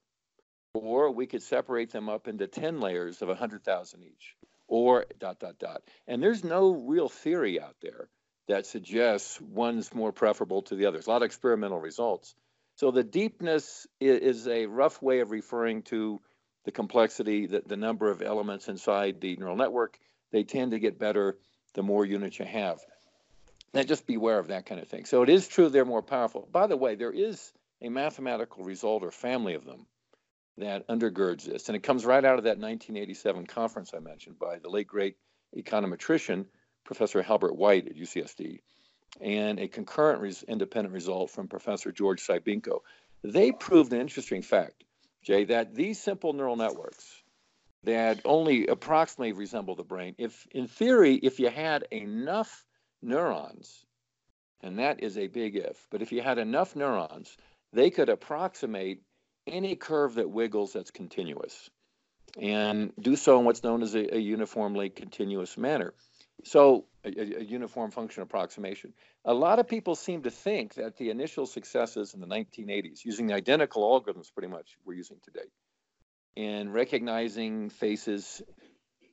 Or 0.75 1.11
we 1.11 1.27
could 1.27 1.43
separate 1.43 1.91
them 1.91 2.09
up 2.09 2.29
into 2.29 2.47
10 2.47 2.81
layers 2.81 3.21
of 3.21 3.29
100,000 3.29 4.05
each, 4.05 4.37
or 4.67 5.05
dot, 5.19 5.39
dot, 5.39 5.59
dot. 5.59 5.83
And 6.07 6.23
there's 6.23 6.43
no 6.43 6.71
real 6.71 7.11
theory 7.11 7.61
out 7.61 7.77
there 7.83 8.09
that 8.49 8.67
suggests 8.67 9.39
one's 9.41 9.95
more 9.95 10.13
preferable 10.13 10.63
to 10.63 10.75
the 10.75 10.87
others. 10.87 11.07
A 11.07 11.11
lot 11.11 11.23
of 11.23 11.27
experimental 11.27 11.79
results. 11.79 12.35
So 12.77 12.91
the 12.91 13.05
deepness 13.05 13.87
is 14.01 14.49
a 14.49 14.65
rough 14.65 15.03
way 15.03 15.21
of 15.21 15.31
referring 15.31 15.83
to 15.85 16.23
the 16.65 16.73
complexity, 16.73 17.47
the, 17.47 17.63
the 17.67 17.77
number 17.77 18.11
of 18.11 18.23
elements 18.23 18.69
inside 18.69 19.21
the 19.21 19.37
neural 19.37 19.57
network. 19.57 19.99
They 20.31 20.43
tend 20.43 20.71
to 20.71 20.79
get 20.79 20.99
better 20.99 21.37
the 21.75 21.83
more 21.83 22.07
units 22.07 22.39
you 22.39 22.47
have. 22.47 22.81
Now, 23.75 23.83
just 23.83 24.07
beware 24.07 24.39
of 24.39 24.49
that 24.49 24.65
kind 24.65 24.81
of 24.81 24.89
thing. 24.89 25.05
So 25.05 25.23
it 25.23 25.29
is 25.29 25.49
true 25.49 25.69
they're 25.69 25.85
more 25.85 26.03
powerful. 26.03 26.49
By 26.51 26.67
the 26.67 26.77
way, 26.77 26.95
there 26.95 27.13
is 27.13 27.53
a 27.83 27.91
mathematical 27.91 28.65
result 28.65 29.03
or 29.03 29.11
family 29.11 29.55
of 29.55 29.65
them 29.67 29.87
that 30.59 30.87
undergirds 30.89 31.45
this. 31.45 31.69
And 31.69 31.77
it 31.77 31.83
comes 31.83 32.05
right 32.05 32.25
out 32.25 32.39
of 32.39 32.45
that 32.45 32.59
1987 32.59 33.47
conference 33.47 33.93
I 33.95 34.01
mentioned 34.01 34.39
by 34.39 34.59
the 34.59 34.69
late 34.69 34.87
great 34.87 35.17
econometrician, 35.57 36.47
Professor 36.85 37.23
Halbert 37.23 37.57
White 37.57 37.89
at 37.89 37.97
UCSD, 37.97 38.61
and 39.21 39.59
a 39.59 39.69
concurrent 39.69 40.21
res- 40.21 40.43
independent 40.43 40.95
result 40.95 41.31
from 41.31 41.49
Professor 41.49 41.93
George 41.93 42.27
Cybenko. 42.27 42.81
They 43.23 43.53
proved 43.53 43.93
an 43.93 44.01
interesting 44.01 44.43
fact, 44.43 44.85
Jay, 45.23 45.45
that 45.45 45.75
these 45.75 46.01
simple 46.01 46.33
neural 46.33 46.57
networks 46.57 47.23
that 47.85 48.21
only 48.25 48.67
approximately 48.67 49.33
resemble 49.33 49.75
the 49.75 49.83
brain, 49.83 50.15
if 50.19 50.47
in 50.53 50.69
theory, 50.69 51.15
if 51.15 51.41
you 51.41 51.51
had 51.51 51.85
enough 51.91 52.65
neurons, 53.01 53.85
and 54.61 54.79
that 54.79 55.03
is 55.03 55.19
a 55.19 55.27
big 55.27 55.57
if, 55.57 55.87
but 55.91 56.03
if 56.03 56.13
you 56.13 56.23
had 56.23 56.39
enough 56.39 56.77
neurons, 56.77 57.37
they 57.73 57.91
could 57.91 58.09
approximate 58.09 59.03
any 59.47 59.77
curve 59.77 60.15
that 60.15 60.31
wiggles 60.31 60.73
that's 60.73 60.91
continuous 60.91 61.71
and 62.41 62.93
do 62.99 63.17
so 63.17 63.39
in 63.39 63.45
what's 63.45 63.63
known 63.63 63.83
as 63.83 63.95
a, 63.95 64.17
a 64.17 64.19
uniformly 64.19 64.91
continuous 64.91 65.59
manner. 65.59 65.93
So, 66.45 66.87
a, 67.05 67.09
a, 67.09 67.43
uniform 67.43 67.91
function 67.91 68.23
approximation. 68.23 68.95
A 69.25 69.35
lot 69.35 69.59
of 69.59 69.69
people 69.69 69.95
seem 69.95 70.23
to 70.23 70.31
think 70.31 70.75
that 70.75 70.97
the 70.97 71.11
initial 71.11 71.47
successes 71.47 72.15
in 72.15 72.21
the 72.21 72.27
1980s, 72.27 73.05
using 73.05 73.27
the 73.27 73.35
identical 73.35 73.83
algorithms 73.83 74.33
pretty 74.33 74.49
much 74.49 74.77
we're 74.85 74.95
using 74.95 75.19
today, 75.23 75.47
in 76.35 76.71
recognizing 76.71 77.71
faces 77.71 78.43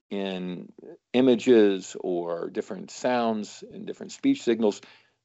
in 0.09 0.71
images 1.13 1.95
or 2.00 2.50
different 2.50 2.89
sounds 2.89 3.63
and 3.71 3.86
different 3.86 4.12
speech 4.12 4.41
signals, 4.41 4.81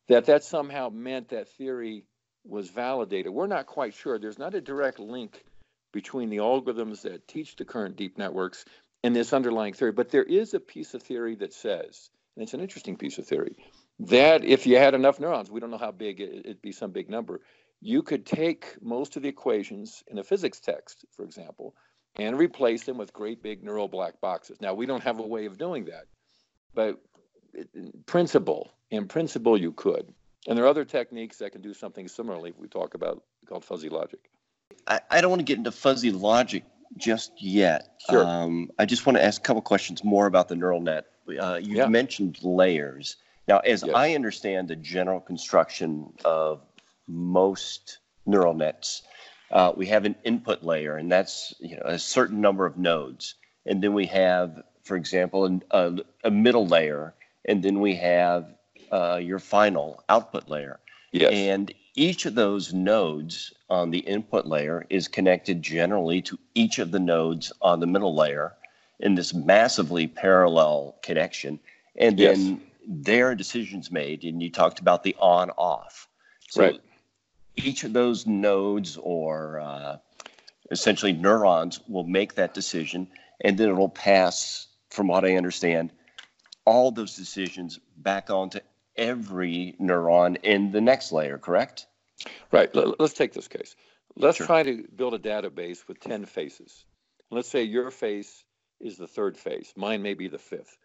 that 0.08 0.26
that 0.26 0.44
somehow 0.44 0.90
meant 0.90 1.28
that 1.30 1.48
theory 1.50 2.04
was 2.44 2.68
validated. 2.70 3.32
We're 3.32 3.46
not 3.46 3.66
quite 3.66 3.94
sure. 3.94 4.18
There's 4.18 4.38
not 4.38 4.54
a 4.54 4.60
direct 4.60 4.98
link 4.98 5.44
between 5.92 6.28
the 6.28 6.38
algorithms 6.38 7.02
that 7.02 7.26
teach 7.28 7.56
the 7.56 7.64
current 7.64 7.96
deep 7.96 8.18
networks 8.18 8.64
and 9.02 9.14
this 9.14 9.32
underlying 9.32 9.74
theory, 9.74 9.92
but 9.92 10.10
there 10.10 10.24
is 10.24 10.54
a 10.54 10.60
piece 10.60 10.94
of 10.94 11.02
theory 11.02 11.36
that 11.36 11.52
says, 11.52 12.10
and 12.36 12.42
it's 12.42 12.54
an 12.54 12.60
interesting 12.60 12.96
piece 12.96 13.18
of 13.18 13.26
theory, 13.26 13.54
that 14.00 14.44
if 14.44 14.66
you 14.66 14.76
had 14.76 14.94
enough 14.94 15.20
neurons, 15.20 15.50
we 15.50 15.60
don't 15.60 15.70
know 15.70 15.78
how 15.78 15.92
big, 15.92 16.20
it'd 16.20 16.62
be 16.62 16.72
some 16.72 16.90
big 16.90 17.08
number, 17.08 17.40
you 17.80 18.02
could 18.02 18.24
take 18.24 18.76
most 18.80 19.16
of 19.16 19.22
the 19.22 19.28
equations 19.28 20.02
in 20.08 20.18
a 20.18 20.24
physics 20.24 20.58
text, 20.58 21.04
for 21.14 21.24
example, 21.24 21.74
and 22.16 22.38
replace 22.38 22.84
them 22.84 22.96
with 22.96 23.12
great 23.12 23.42
big 23.42 23.62
neural 23.62 23.88
black 23.88 24.20
boxes. 24.20 24.60
Now, 24.60 24.74
we 24.74 24.86
don't 24.86 25.02
have 25.02 25.18
a 25.18 25.26
way 25.26 25.44
of 25.46 25.58
doing 25.58 25.84
that, 25.84 26.06
but 26.74 26.98
in 27.74 27.92
principle, 28.06 28.70
in 28.90 29.06
principle, 29.06 29.60
you 29.60 29.72
could. 29.72 30.12
And 30.46 30.58
there 30.58 30.64
are 30.64 30.68
other 30.68 30.84
techniques 30.84 31.38
that 31.38 31.52
can 31.52 31.62
do 31.62 31.72
something 31.72 32.06
similarly. 32.08 32.52
We 32.58 32.68
talk 32.68 32.94
about 32.94 33.22
called 33.46 33.64
fuzzy 33.64 33.88
logic. 33.88 34.20
I, 34.86 35.00
I 35.10 35.20
don't 35.20 35.30
want 35.30 35.40
to 35.40 35.44
get 35.44 35.58
into 35.58 35.72
fuzzy 35.72 36.10
logic 36.10 36.64
just 36.96 37.32
yet. 37.42 38.00
Sure. 38.10 38.24
Um, 38.24 38.70
I 38.78 38.84
just 38.84 39.06
want 39.06 39.16
to 39.16 39.24
ask 39.24 39.40
a 39.40 39.44
couple 39.44 39.62
questions 39.62 40.04
more 40.04 40.26
about 40.26 40.48
the 40.48 40.56
neural 40.56 40.80
net. 40.80 41.06
Uh, 41.40 41.54
you 41.54 41.76
yeah. 41.76 41.86
mentioned 41.86 42.38
layers. 42.42 43.16
Now, 43.48 43.58
as 43.58 43.82
yes. 43.82 43.94
I 43.94 44.14
understand 44.14 44.68
the 44.68 44.76
general 44.76 45.20
construction 45.20 46.12
of 46.24 46.60
most 47.06 47.98
neural 48.26 48.54
nets, 48.54 49.02
uh, 49.50 49.72
we 49.76 49.86
have 49.86 50.04
an 50.04 50.14
input 50.24 50.62
layer, 50.62 50.96
and 50.96 51.10
that's 51.10 51.54
you 51.60 51.76
know 51.76 51.82
a 51.84 51.98
certain 51.98 52.40
number 52.40 52.66
of 52.66 52.76
nodes, 52.76 53.34
and 53.66 53.82
then 53.82 53.94
we 53.94 54.06
have, 54.06 54.62
for 54.82 54.96
example, 54.96 55.60
a, 55.70 55.96
a 56.24 56.30
middle 56.30 56.66
layer, 56.66 57.14
and 57.44 57.62
then 57.62 57.80
we 57.80 57.94
have 57.96 58.53
uh, 58.94 59.16
your 59.16 59.40
final 59.40 60.02
output 60.08 60.48
layer. 60.48 60.78
Yes. 61.10 61.32
And 61.32 61.74
each 61.96 62.26
of 62.26 62.34
those 62.34 62.72
nodes 62.72 63.52
on 63.68 63.90
the 63.90 63.98
input 63.98 64.46
layer 64.46 64.86
is 64.88 65.08
connected 65.08 65.62
generally 65.62 66.22
to 66.22 66.38
each 66.54 66.78
of 66.78 66.90
the 66.90 67.00
nodes 67.00 67.52
on 67.60 67.80
the 67.80 67.86
middle 67.86 68.14
layer 68.14 68.54
in 69.00 69.14
this 69.16 69.34
massively 69.34 70.06
parallel 70.06 70.96
connection. 71.02 71.58
And 71.96 72.18
then 72.18 72.40
yes. 72.46 72.58
there 72.86 73.28
are 73.28 73.34
decisions 73.34 73.90
made, 73.90 74.24
and 74.24 74.42
you 74.42 74.50
talked 74.50 74.78
about 74.80 75.02
the 75.02 75.16
on 75.18 75.50
off. 75.50 76.08
So 76.48 76.62
right. 76.62 76.80
each 77.56 77.84
of 77.84 77.92
those 77.92 78.26
nodes 78.26 78.96
or 78.96 79.60
uh, 79.60 79.96
essentially 80.70 81.12
neurons 81.12 81.80
will 81.88 82.04
make 82.04 82.34
that 82.34 82.54
decision, 82.54 83.08
and 83.40 83.58
then 83.58 83.68
it'll 83.70 83.88
pass, 83.88 84.68
from 84.90 85.08
what 85.08 85.24
I 85.24 85.36
understand, 85.36 85.92
all 86.64 86.90
those 86.90 87.16
decisions 87.16 87.78
back 87.98 88.30
onto 88.30 88.60
every 88.96 89.76
neuron 89.80 90.36
in 90.42 90.70
the 90.70 90.80
next 90.80 91.12
layer, 91.12 91.38
correct? 91.38 91.86
Right. 92.52 92.70
Let's 92.74 93.14
take 93.14 93.32
this 93.32 93.48
case. 93.48 93.74
Let's 94.16 94.36
sure. 94.36 94.46
try 94.46 94.62
to 94.62 94.84
build 94.94 95.14
a 95.14 95.18
database 95.18 95.86
with 95.88 96.00
10 96.00 96.26
faces. 96.26 96.84
Let's 97.30 97.48
say 97.48 97.64
your 97.64 97.90
face 97.90 98.44
is 98.80 98.96
the 98.96 99.06
third 99.06 99.36
face, 99.36 99.72
mine 99.76 100.02
may 100.02 100.14
be 100.14 100.28
the 100.28 100.38
fifth. 100.38 100.76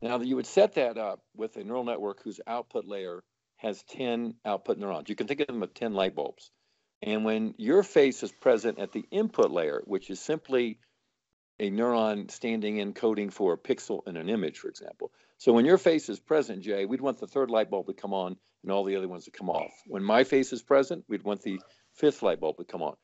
Now, 0.00 0.18
you 0.20 0.36
would 0.36 0.46
set 0.46 0.74
that 0.74 0.96
up 0.96 1.20
with 1.36 1.56
a 1.56 1.64
neural 1.64 1.84
network 1.84 2.22
whose 2.22 2.40
output 2.46 2.86
layer 2.86 3.22
has 3.56 3.82
10 3.90 4.34
output 4.46 4.78
neurons. 4.78 5.08
You 5.08 5.16
can 5.16 5.26
think 5.26 5.40
of 5.40 5.48
them 5.48 5.62
as 5.62 5.68
10 5.74 5.92
light 5.92 6.14
bulbs. 6.14 6.50
And 7.02 7.24
when 7.24 7.54
your 7.58 7.82
face 7.82 8.22
is 8.22 8.32
present 8.32 8.78
at 8.78 8.92
the 8.92 9.04
input 9.10 9.50
layer, 9.50 9.82
which 9.84 10.08
is 10.08 10.20
simply 10.20 10.78
a 11.58 11.70
neuron 11.70 12.30
standing 12.30 12.78
in 12.78 12.94
coding 12.94 13.28
for 13.30 13.52
a 13.52 13.58
pixel 13.58 14.06
in 14.06 14.16
an 14.16 14.30
image, 14.30 14.58
for 14.58 14.68
example, 14.68 15.12
so 15.40 15.54
when 15.54 15.64
your 15.64 15.78
face 15.78 16.10
is 16.10 16.20
present, 16.20 16.60
Jay, 16.60 16.84
we'd 16.84 17.00
want 17.00 17.18
the 17.18 17.26
third 17.26 17.50
light 17.50 17.70
bulb 17.70 17.86
to 17.86 17.94
come 17.94 18.12
on 18.12 18.36
and 18.62 18.70
all 18.70 18.84
the 18.84 18.96
other 18.96 19.08
ones 19.08 19.24
to 19.24 19.30
come 19.30 19.48
off. 19.48 19.72
When 19.86 20.04
my 20.04 20.24
face 20.24 20.52
is 20.52 20.60
present, 20.60 21.06
we'd 21.08 21.24
want 21.24 21.40
the 21.40 21.58
fifth 21.94 22.22
light 22.22 22.40
bulb 22.40 22.58
to 22.58 22.64
come 22.64 22.82
on. 22.82 22.94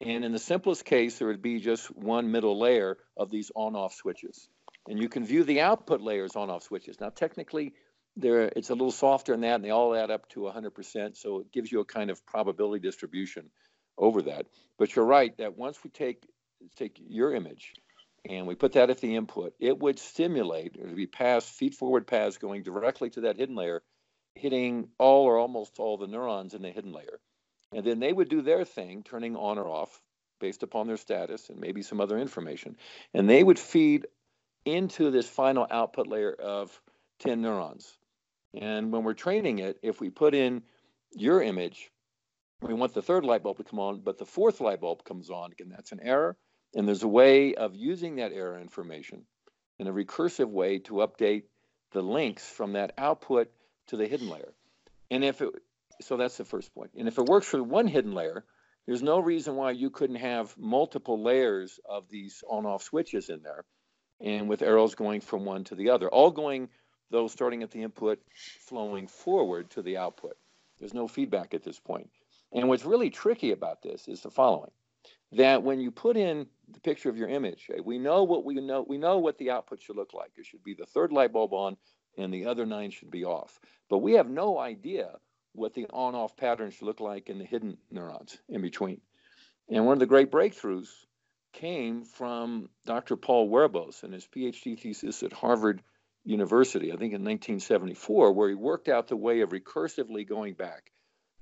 And 0.00 0.24
in 0.24 0.32
the 0.32 0.38
simplest 0.38 0.86
case, 0.86 1.18
there 1.18 1.28
would 1.28 1.42
be 1.42 1.60
just 1.60 1.94
one 1.94 2.30
middle 2.32 2.58
layer 2.58 2.96
of 3.14 3.30
these 3.30 3.52
on-off 3.54 3.92
switches. 3.92 4.48
And 4.88 4.98
you 4.98 5.10
can 5.10 5.26
view 5.26 5.44
the 5.44 5.60
output 5.60 6.00
layers 6.00 6.34
on-off 6.34 6.62
switches. 6.62 6.98
Now, 6.98 7.10
technically, 7.10 7.74
there 8.16 8.44
it's 8.56 8.70
a 8.70 8.74
little 8.74 8.90
softer 8.90 9.32
than 9.32 9.42
that, 9.42 9.56
and 9.56 9.64
they 9.64 9.70
all 9.70 9.94
add 9.94 10.10
up 10.10 10.30
to 10.30 10.40
100%. 10.40 11.14
So 11.14 11.40
it 11.40 11.52
gives 11.52 11.70
you 11.70 11.80
a 11.80 11.84
kind 11.84 12.08
of 12.08 12.24
probability 12.24 12.80
distribution 12.80 13.50
over 13.98 14.22
that. 14.22 14.46
But 14.78 14.96
you're 14.96 15.04
right 15.04 15.36
that 15.36 15.58
once 15.58 15.84
we 15.84 15.90
take 15.90 16.24
take 16.76 16.98
your 17.06 17.34
image 17.34 17.74
and 18.28 18.46
we 18.46 18.54
put 18.54 18.72
that 18.72 18.90
at 18.90 18.98
the 19.00 19.14
input, 19.14 19.54
it 19.60 19.78
would 19.78 19.98
stimulate, 19.98 20.76
it 20.76 20.86
would 20.86 20.96
be 20.96 21.06
pass, 21.06 21.48
feed 21.48 21.74
forward 21.74 22.06
paths 22.06 22.38
going 22.38 22.62
directly 22.62 23.10
to 23.10 23.22
that 23.22 23.36
hidden 23.36 23.54
layer, 23.54 23.82
hitting 24.34 24.88
all 24.98 25.24
or 25.24 25.38
almost 25.38 25.78
all 25.78 25.96
the 25.96 26.06
neurons 26.06 26.54
in 26.54 26.62
the 26.62 26.70
hidden 26.70 26.92
layer. 26.92 27.20
And 27.72 27.84
then 27.84 28.00
they 28.00 28.12
would 28.12 28.28
do 28.28 28.42
their 28.42 28.64
thing, 28.64 29.02
turning 29.02 29.36
on 29.36 29.58
or 29.58 29.66
off 29.66 30.00
based 30.40 30.62
upon 30.62 30.86
their 30.86 30.96
status 30.96 31.48
and 31.48 31.58
maybe 31.58 31.82
some 31.82 32.00
other 32.00 32.18
information. 32.18 32.76
And 33.14 33.28
they 33.28 33.42
would 33.42 33.58
feed 33.58 34.06
into 34.64 35.10
this 35.10 35.28
final 35.28 35.66
output 35.70 36.06
layer 36.06 36.32
of 36.32 36.80
10 37.20 37.40
neurons. 37.40 37.98
And 38.54 38.92
when 38.92 39.04
we're 39.04 39.14
training 39.14 39.58
it, 39.60 39.78
if 39.82 40.00
we 40.00 40.10
put 40.10 40.34
in 40.34 40.62
your 41.12 41.42
image, 41.42 41.90
we 42.60 42.74
want 42.74 42.94
the 42.94 43.02
third 43.02 43.24
light 43.24 43.42
bulb 43.42 43.58
to 43.58 43.64
come 43.64 43.78
on, 43.78 44.00
but 44.00 44.18
the 44.18 44.24
fourth 44.24 44.60
light 44.60 44.80
bulb 44.80 45.04
comes 45.04 45.30
on. 45.30 45.52
Again, 45.52 45.68
that's 45.68 45.92
an 45.92 46.00
error. 46.02 46.36
And 46.76 46.86
there's 46.86 47.02
a 47.02 47.08
way 47.08 47.54
of 47.54 47.74
using 47.74 48.16
that 48.16 48.32
error 48.32 48.60
information 48.60 49.24
in 49.78 49.86
a 49.86 49.92
recursive 49.92 50.50
way 50.50 50.78
to 50.80 50.96
update 50.96 51.44
the 51.92 52.02
links 52.02 52.46
from 52.46 52.74
that 52.74 52.92
output 52.98 53.50
to 53.86 53.96
the 53.96 54.06
hidden 54.06 54.28
layer. 54.28 54.52
And 55.10 55.24
if 55.24 55.40
it, 55.40 55.48
so 56.02 56.18
that's 56.18 56.36
the 56.36 56.44
first 56.44 56.74
point. 56.74 56.90
And 56.94 57.08
if 57.08 57.16
it 57.16 57.24
works 57.24 57.46
for 57.46 57.62
one 57.62 57.86
hidden 57.86 58.12
layer, 58.12 58.44
there's 58.86 59.02
no 59.02 59.18
reason 59.18 59.56
why 59.56 59.70
you 59.70 59.88
couldn't 59.88 60.16
have 60.16 60.54
multiple 60.58 61.22
layers 61.22 61.80
of 61.88 62.10
these 62.10 62.44
on 62.46 62.66
off 62.66 62.82
switches 62.82 63.30
in 63.30 63.42
there 63.42 63.64
and 64.20 64.46
with 64.46 64.60
arrows 64.60 64.94
going 64.94 65.22
from 65.22 65.46
one 65.46 65.64
to 65.64 65.74
the 65.74 65.90
other, 65.90 66.08
all 66.08 66.30
going, 66.30 66.68
though, 67.10 67.26
starting 67.26 67.62
at 67.62 67.70
the 67.70 67.82
input, 67.82 68.18
flowing 68.60 69.06
forward 69.06 69.70
to 69.70 69.80
the 69.80 69.96
output. 69.96 70.36
There's 70.78 70.94
no 70.94 71.08
feedback 71.08 71.54
at 71.54 71.62
this 71.62 71.80
point. 71.80 72.10
And 72.52 72.68
what's 72.68 72.84
really 72.84 73.08
tricky 73.08 73.52
about 73.52 73.80
this 73.82 74.08
is 74.08 74.20
the 74.20 74.30
following 74.30 74.70
that 75.32 75.62
when 75.62 75.80
you 75.80 75.90
put 75.90 76.16
in 76.16 76.46
the 76.68 76.80
picture 76.80 77.08
of 77.08 77.16
your 77.16 77.28
image, 77.28 77.70
we 77.84 77.98
know 77.98 78.24
what 78.24 78.44
we 78.44 78.54
know. 78.56 78.84
We 78.86 78.98
know 78.98 79.18
what 79.18 79.38
the 79.38 79.50
output 79.50 79.82
should 79.82 79.96
look 79.96 80.14
like. 80.14 80.32
It 80.36 80.46
should 80.46 80.64
be 80.64 80.74
the 80.74 80.86
third 80.86 81.12
light 81.12 81.32
bulb 81.32 81.52
on, 81.52 81.76
and 82.16 82.32
the 82.32 82.46
other 82.46 82.66
nine 82.66 82.90
should 82.90 83.10
be 83.10 83.24
off. 83.24 83.58
But 83.88 83.98
we 83.98 84.14
have 84.14 84.28
no 84.28 84.58
idea 84.58 85.10
what 85.52 85.74
the 85.74 85.86
on-off 85.92 86.36
pattern 86.36 86.70
should 86.70 86.86
look 86.86 87.00
like 87.00 87.28
in 87.28 87.38
the 87.38 87.44
hidden 87.44 87.78
neurons 87.90 88.38
in 88.48 88.60
between. 88.60 89.00
And 89.70 89.86
one 89.86 89.94
of 89.94 90.00
the 90.00 90.06
great 90.06 90.30
breakthroughs 90.30 90.88
came 91.52 92.04
from 92.04 92.68
Dr. 92.84 93.16
Paul 93.16 93.48
Werbos 93.48 94.02
and 94.02 94.12
his 94.12 94.26
PhD 94.26 94.78
thesis 94.78 95.22
at 95.22 95.32
Harvard 95.32 95.82
University, 96.24 96.88
I 96.88 96.96
think 96.96 97.14
in 97.14 97.24
1974, 97.24 98.32
where 98.32 98.48
he 98.48 98.54
worked 98.54 98.88
out 98.88 99.08
the 99.08 99.16
way 99.16 99.40
of 99.40 99.50
recursively 99.50 100.28
going 100.28 100.54
back 100.54 100.92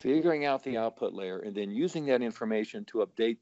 figuring 0.01 0.45
out 0.45 0.63
the 0.65 0.77
output 0.77 1.15
layer, 1.15 1.39
and 1.39 1.55
then 1.55 1.71
using 1.71 2.07
that 2.07 2.23
information 2.23 2.85
to 2.85 2.99
update 2.99 3.39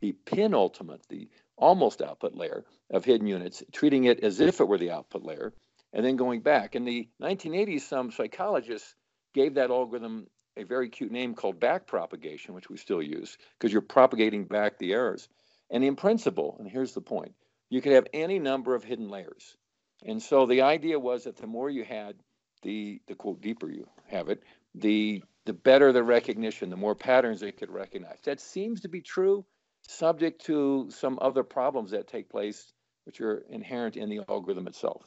the 0.00 0.12
penultimate, 0.24 1.02
the 1.08 1.28
almost 1.56 2.02
output 2.02 2.34
layer 2.34 2.64
of 2.90 3.04
hidden 3.04 3.26
units, 3.26 3.62
treating 3.72 4.04
it 4.04 4.20
as 4.20 4.40
if 4.40 4.60
it 4.60 4.68
were 4.68 4.78
the 4.78 4.90
output 4.90 5.24
layer, 5.24 5.52
and 5.92 6.04
then 6.04 6.16
going 6.16 6.40
back. 6.40 6.76
In 6.76 6.84
the 6.84 7.08
1980s, 7.20 7.82
some 7.82 8.10
psychologists 8.10 8.94
gave 9.34 9.54
that 9.54 9.70
algorithm 9.70 10.26
a 10.56 10.64
very 10.64 10.88
cute 10.88 11.12
name 11.12 11.34
called 11.34 11.60
backpropagation, 11.60 12.50
which 12.50 12.68
we 12.68 12.76
still 12.76 13.02
use 13.02 13.38
because 13.58 13.72
you're 13.72 13.82
propagating 13.82 14.44
back 14.44 14.78
the 14.78 14.92
errors. 14.92 15.28
And 15.70 15.84
in 15.84 15.96
principle, 15.96 16.56
and 16.58 16.68
here's 16.68 16.94
the 16.94 17.00
point, 17.00 17.34
you 17.70 17.80
could 17.80 17.92
have 17.92 18.06
any 18.12 18.38
number 18.38 18.74
of 18.74 18.82
hidden 18.82 19.08
layers. 19.08 19.56
And 20.04 20.22
so 20.22 20.46
the 20.46 20.62
idea 20.62 20.98
was 20.98 21.24
that 21.24 21.36
the 21.36 21.46
more 21.46 21.70
you 21.70 21.84
had, 21.84 22.16
the 22.62 23.00
the 23.06 23.14
quote 23.14 23.40
deeper 23.40 23.70
you 23.70 23.88
have 24.06 24.28
it, 24.28 24.42
the 24.74 25.22
the 25.44 25.52
better 25.52 25.92
the 25.92 26.02
recognition, 26.02 26.70
the 26.70 26.76
more 26.76 26.94
patterns 26.94 27.42
it 27.42 27.56
could 27.56 27.70
recognize. 27.70 28.18
That 28.24 28.40
seems 28.40 28.80
to 28.82 28.88
be 28.88 29.00
true, 29.00 29.44
subject 29.88 30.44
to 30.44 30.88
some 30.90 31.18
other 31.20 31.42
problems 31.42 31.90
that 31.90 32.06
take 32.06 32.28
place, 32.28 32.72
which 33.04 33.20
are 33.20 33.38
inherent 33.48 33.96
in 33.96 34.08
the 34.08 34.20
algorithm 34.28 34.66
itself. 34.66 35.02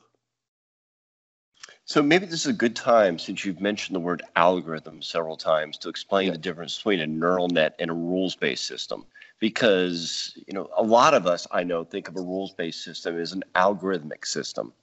So 1.86 2.02
maybe 2.02 2.26
this 2.26 2.42
is 2.42 2.48
a 2.48 2.54
good 2.54 2.76
time, 2.76 3.20
since 3.20 3.46
you've 3.46 3.62
mentioned 3.62 3.96
the 3.96 4.00
word 4.00 4.24
algorithm 4.36 5.02
several 5.02 5.38
times, 5.38 5.78
to 5.80 5.90
explain 5.90 6.28
Yeah. 6.28 6.32
the 6.34 6.40
difference 6.40 6.78
between 6.78 7.00
a 7.00 7.08
neural 7.08 7.48
net 7.48 7.76
and 7.80 7.92
a 7.92 7.94
rules-based 7.94 8.66
system. 8.66 9.06
Because 9.40 10.36
you 10.48 10.54
know, 10.54 10.70
a 10.76 10.84
lot 10.84 11.14
of 11.14 11.28
us 11.28 11.48
I 11.52 11.64
know 11.64 11.84
think 11.84 12.08
of 12.08 12.16
a 12.16 12.22
rules-based 12.22 12.84
system 12.84 13.20
as 13.20 13.32
an 13.34 13.44
algorithmic 13.56 14.26
system, 14.26 14.74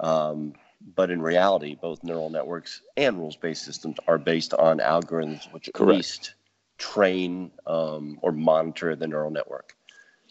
um, 0.00 0.54
but 0.94 1.10
in 1.10 1.20
reality, 1.22 1.76
both 1.80 2.02
neural 2.02 2.30
networks 2.30 2.82
and 2.96 3.18
rules-based 3.18 3.64
systems 3.64 3.96
are 4.06 4.18
based 4.18 4.54
on 4.54 4.78
algorithms 4.78 5.50
which 5.52 5.68
at 5.68 5.80
least 5.80 6.34
train 6.80 7.52
um, 7.66 8.18
or 8.22 8.32
monitor 8.32 8.96
the 8.96 9.06
neural 9.06 9.30
network. 9.30 9.76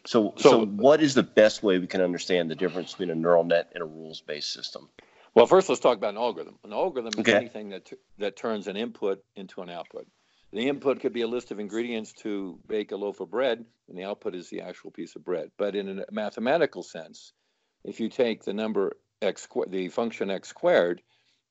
So, 0.06 0.34
So- 0.38 0.42
so 0.42 0.66
what 0.66 1.02
is 1.02 1.14
the 1.14 1.24
best 1.24 1.62
way 1.64 1.78
we 1.78 1.88
can 1.88 2.02
understand 2.02 2.50
the 2.50 2.56
difference 2.56 2.92
between 2.92 3.12
a 3.12 3.16
neural 3.16 3.44
net 3.44 3.72
and 3.74 3.82
a 3.82 3.86
rules-based 3.86 4.52
system? 4.52 4.90
Well, 5.36 5.46
first 5.46 5.70
let's 5.70 5.80
talk 5.80 5.98
about 5.98 6.16
an 6.16 6.18
algorithm. 6.18 6.58
An 6.64 6.74
algorithm 6.74 7.14
is 7.20 7.28
anything 7.34 7.70
that 7.70 7.92
that 8.18 8.36
turns 8.36 8.68
an 8.68 8.76
input 8.76 9.24
into 9.36 9.62
an 9.62 9.70
output. 9.70 10.08
The 10.52 10.68
input 10.68 11.00
could 11.00 11.14
be 11.14 11.22
a 11.22 11.28
list 11.28 11.52
of 11.52 11.60
ingredients 11.60 12.12
to 12.24 12.60
bake 12.68 12.92
a 12.92 12.96
loaf 12.98 13.20
of 13.20 13.30
bread, 13.30 13.64
and 13.88 13.96
the 13.98 14.06
output 14.06 14.34
is 14.34 14.50
the 14.50 14.62
actual 14.62 14.90
piece 14.90 15.16
of 15.16 15.24
bread. 15.24 15.52
But 15.58 15.76
in 15.76 16.00
a 16.00 16.06
mathematical 16.12 16.82
sense, 16.82 17.32
if 17.84 18.00
you 18.00 18.10
take 18.10 18.44
the 18.44 18.54
number 18.54 18.98
x 19.22 19.44
squared, 19.44 19.72
the 19.72 19.90
function 19.90 20.32
x 20.32 20.48
squared, 20.50 21.04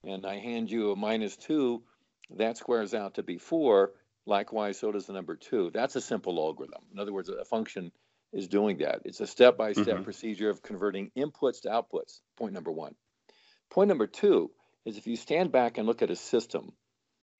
and 0.02 0.26
I 0.26 0.38
hand 0.38 0.69
you 0.69 0.90
a 0.90 0.97
minus 0.97 1.37
two, 1.37 1.85
that 2.31 2.57
squares 2.57 2.93
out 2.95 3.14
to 3.14 3.23
be 3.23 3.38
four. 3.38 3.93
Likewise, 4.28 4.78
so 4.78 4.92
does 4.92 5.06
the 5.06 5.14
number 5.14 5.37
two. 5.37 5.70
That's 5.70 5.97
a 5.97 6.02
simple 6.02 6.38
algorithm. 6.38 6.82
In 6.92 6.99
other 6.99 7.14
words, 7.14 7.30
a 7.30 7.44
function 7.47 7.90
is 8.30 8.47
doing 8.47 8.76
that. 8.78 9.00
It's 9.06 9.20
a 9.20 9.26
step-by-step 9.26 9.99
Mhm. 10.00 10.04
procedure 10.04 10.50
of 10.50 10.62
converting 10.62 11.11
inputs 11.16 11.62
to 11.62 11.70
outputs. 11.70 12.20
Point 12.37 12.52
number 12.52 12.70
one. 12.70 12.94
Point 13.70 13.88
number 13.88 14.06
two 14.06 14.50
is 14.85 14.99
if 14.99 15.06
you 15.06 15.16
stand 15.16 15.50
back 15.50 15.78
and 15.78 15.87
look 15.87 16.02
at 16.02 16.11
a 16.11 16.16
system, 16.16 16.76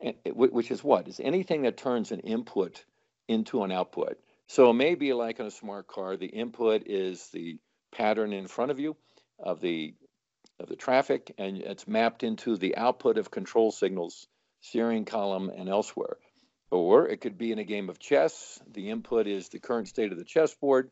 and 0.01 0.17
it- 0.25 0.33
wh- 0.33 0.53
which 0.53 0.71
is 0.71 0.83
what? 0.83 1.09
Is 1.09 1.21
anything 1.21 1.63
that 1.63 1.77
turns 1.77 2.11
an 2.11 2.21
input 2.21 2.85
into 3.29 3.63
an 3.65 3.71
output. 3.71 4.19
So 4.47 4.71
it 4.71 4.75
may 4.75 4.95
be 4.95 5.13
like 5.13 5.41
in 5.41 5.47
a 5.47 5.51
smart 5.51 5.89
car, 5.89 6.17
the 6.17 6.27
input 6.27 6.87
is 6.87 7.29
the 7.31 7.59
pattern 7.93 8.33
in 8.33 8.47
front 8.47 8.71
of 8.71 8.81
you 8.81 8.97
of 9.39 9.61
the 9.61 9.95
of 10.59 10.69
the 10.69 10.77
traffic, 10.77 11.35
and 11.39 11.59
it's 11.59 11.87
mapped 11.87 12.23
into 12.25 12.57
the 12.57 12.77
output 12.77 13.19
of 13.19 13.31
control 13.31 13.71
signals, 13.71 14.27
steering 14.61 15.05
column, 15.05 15.51
and 15.51 15.69
elsewhere. 15.69 16.17
Or 16.71 17.09
it 17.09 17.21
could 17.21 17.39
be 17.39 17.53
in 17.53 17.59
a 17.59 17.65
game 17.65 17.89
of 17.89 17.99
chess. 17.99 18.61
The 18.71 18.91
input 18.91 19.27
is 19.27 19.49
the 19.49 19.59
current 19.59 19.89
state 19.89 20.13
of 20.13 20.19
the 20.19 20.25
chessboard, 20.25 20.91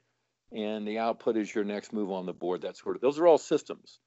and 0.50 0.86
the 0.86 0.98
output 0.98 1.36
is 1.36 1.54
your 1.54 1.64
next 1.64 1.92
move 1.92 2.10
on 2.10 2.26
the 2.26 2.32
board. 2.32 2.62
That 2.62 2.76
sort 2.76 2.96
of. 2.96 3.02
Those 3.02 3.18
are 3.18 3.26
all 3.26 3.38
systems. 3.38 3.98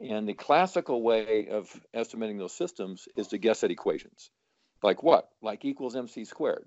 And 0.00 0.26
the 0.26 0.34
classical 0.34 1.02
way 1.02 1.48
of 1.50 1.68
estimating 1.92 2.38
those 2.38 2.54
systems 2.54 3.06
is 3.16 3.28
to 3.28 3.38
guess 3.38 3.62
at 3.64 3.70
equations. 3.70 4.30
Like 4.82 5.02
what? 5.02 5.28
Like 5.42 5.64
equals 5.64 5.94
mc 5.94 6.24
squared, 6.24 6.66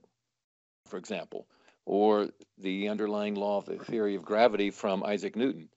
for 0.85 0.97
example, 0.97 1.47
or 1.85 2.29
the 2.59 2.89
underlying 2.89 3.33
law 3.33 3.57
of 3.57 3.65
the 3.65 3.77
theory 3.77 4.13
of 4.15 4.23
gravity 4.23 4.69
from 4.69 5.03
Isaac 5.03 5.35
Newton. 5.35 5.69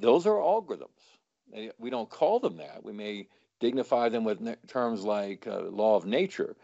Those 0.00 0.26
are 0.26 0.34
algorithms. 0.34 1.72
We 1.78 1.88
don't 1.88 2.10
call 2.10 2.40
them 2.40 2.58
that. 2.58 2.84
We 2.84 2.92
may 2.92 3.28
dignify 3.58 4.10
them 4.10 4.24
with 4.24 4.68
terms 4.68 5.02
like 5.02 5.46
uh, 5.46 5.62
law 5.62 5.96
of 5.96 6.04
nature. 6.04 6.56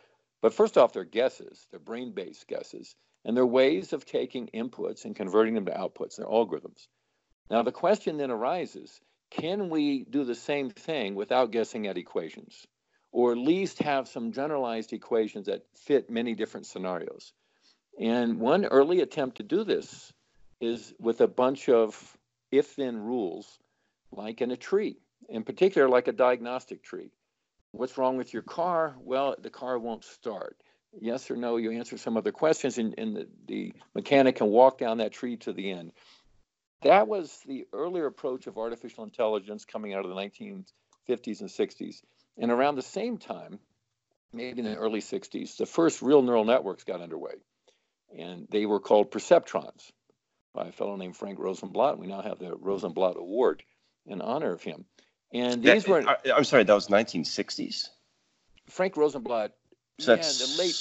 But 0.45 0.53
first 0.53 0.77
off, 0.77 0.93
they're 0.93 1.05
guesses, 1.05 1.67
they're 1.71 1.81
brain 1.81 2.13
based 2.13 2.47
guesses, 2.49 2.97
and 3.25 3.35
they're 3.35 3.47
ways 3.47 3.95
of 3.95 4.05
taking 4.05 4.49
inputs 4.49 5.07
and 5.07 5.17
converting 5.17 5.55
them 5.55 5.65
to 5.65 5.73
outputs. 5.73 6.17
They're 6.17 6.27
algorithms. 6.27 6.87
Now, 7.51 7.63
the 7.63 7.73
question 7.73 8.19
then 8.19 8.31
arises 8.31 9.01
can 9.31 9.71
we 9.71 10.05
do 10.05 10.23
the 10.23 10.35
same 10.35 10.69
thing 10.69 11.15
without 11.15 11.51
guessing 11.51 11.87
at 11.87 11.97
equations? 11.97 12.67
Or 13.11 13.33
at 13.33 13.39
least 13.39 13.79
have 13.79 14.07
some 14.07 14.33
generalized 14.33 14.93
equations 14.93 15.47
that 15.47 15.65
fit 15.77 16.11
many 16.11 16.35
different 16.35 16.67
scenarios? 16.67 17.33
And 17.99 18.39
one 18.39 18.67
early 18.67 19.01
attempt 19.01 19.39
to 19.39 19.45
do 19.45 19.65
this 19.65 20.13
is 20.61 20.93
with 21.01 21.23
a 21.23 21.27
bunch 21.27 21.71
of 21.71 22.19
if 22.53 22.77
then 22.77 22.99
rules, 22.99 23.59
like 24.13 24.43
in 24.43 24.51
a 24.51 24.59
tree, 24.59 24.99
in 25.27 25.43
particular, 25.43 25.89
like 25.89 26.07
a 26.07 26.13
diagnostic 26.13 26.83
tree. 26.83 27.13
What's 27.77 27.99
wrong 27.99 28.17
with 28.17 28.33
your 28.33 28.43
car? 28.43 28.95
Well, 29.01 29.35
the 29.37 29.51
car 29.51 29.79
won't 29.81 30.05
start. 30.05 30.57
Yes 31.01 31.29
or 31.29 31.37
no, 31.37 31.57
you 31.57 31.73
answer 31.73 31.99
some 31.99 32.17
other 32.17 32.31
questions, 32.31 32.79
and, 32.79 32.95
and 32.97 33.17
the, 33.17 33.29
the 33.47 33.75
mechanic 33.97 34.37
can 34.37 34.47
walk 34.47 34.79
down 34.79 34.99
that 34.99 35.13
tree 35.13 35.39
to 35.39 35.53
the 35.53 35.73
end. 35.73 35.91
That 36.83 37.09
was 37.09 37.37
the 37.47 37.67
earlier 37.73 38.07
approach 38.07 38.47
of 38.47 38.59
artificial 38.59 39.03
intelligence 39.03 39.65
coming 39.65 39.93
out 39.93 40.05
of 40.05 40.11
the 40.11 40.15
1950s 40.15 41.41
and 41.41 41.51
60s. 41.51 42.03
And 42.39 42.53
around 42.53 42.77
the 42.77 42.83
same 42.83 43.19
time, 43.19 43.59
maybe 44.33 44.61
in 44.61 44.67
the 44.67 44.77
early 44.77 45.01
60s, 45.01 45.57
the 45.57 45.67
first 45.67 46.01
real 46.01 46.23
neural 46.23 46.45
networks 46.45 46.85
got 46.85 47.01
underway. 47.01 47.35
And 48.17 48.47
they 48.51 48.67
were 48.67 48.79
called 48.79 49.11
perceptrons 49.11 49.91
by 50.55 50.69
a 50.69 50.73
fellow 50.73 50.95
named 50.95 51.17
Frank 51.17 51.41
Rosenblatt. 51.41 51.99
We 51.99 52.07
now 52.07 52.23
have 52.23 52.39
the 52.39 52.55
Rosenblatt 52.55 53.17
Award 53.17 53.65
in 54.07 54.21
honor 54.21 54.53
of 54.53 54.63
him. 54.63 54.85
And 55.33 55.63
these 55.63 55.85
That- 55.85 55.91
were 55.91 56.09
I, 56.09 56.17
I'm 56.37 56.45
sorry, 56.45 56.65
that 56.65 56.75
was 56.75 56.89
1960s. 56.89 57.89
Frank 58.69 58.97
Rosenblatt. 58.97 59.53
So 59.99 60.15
yeah, 60.15 60.23
the 60.23 60.55
late. 60.59 60.75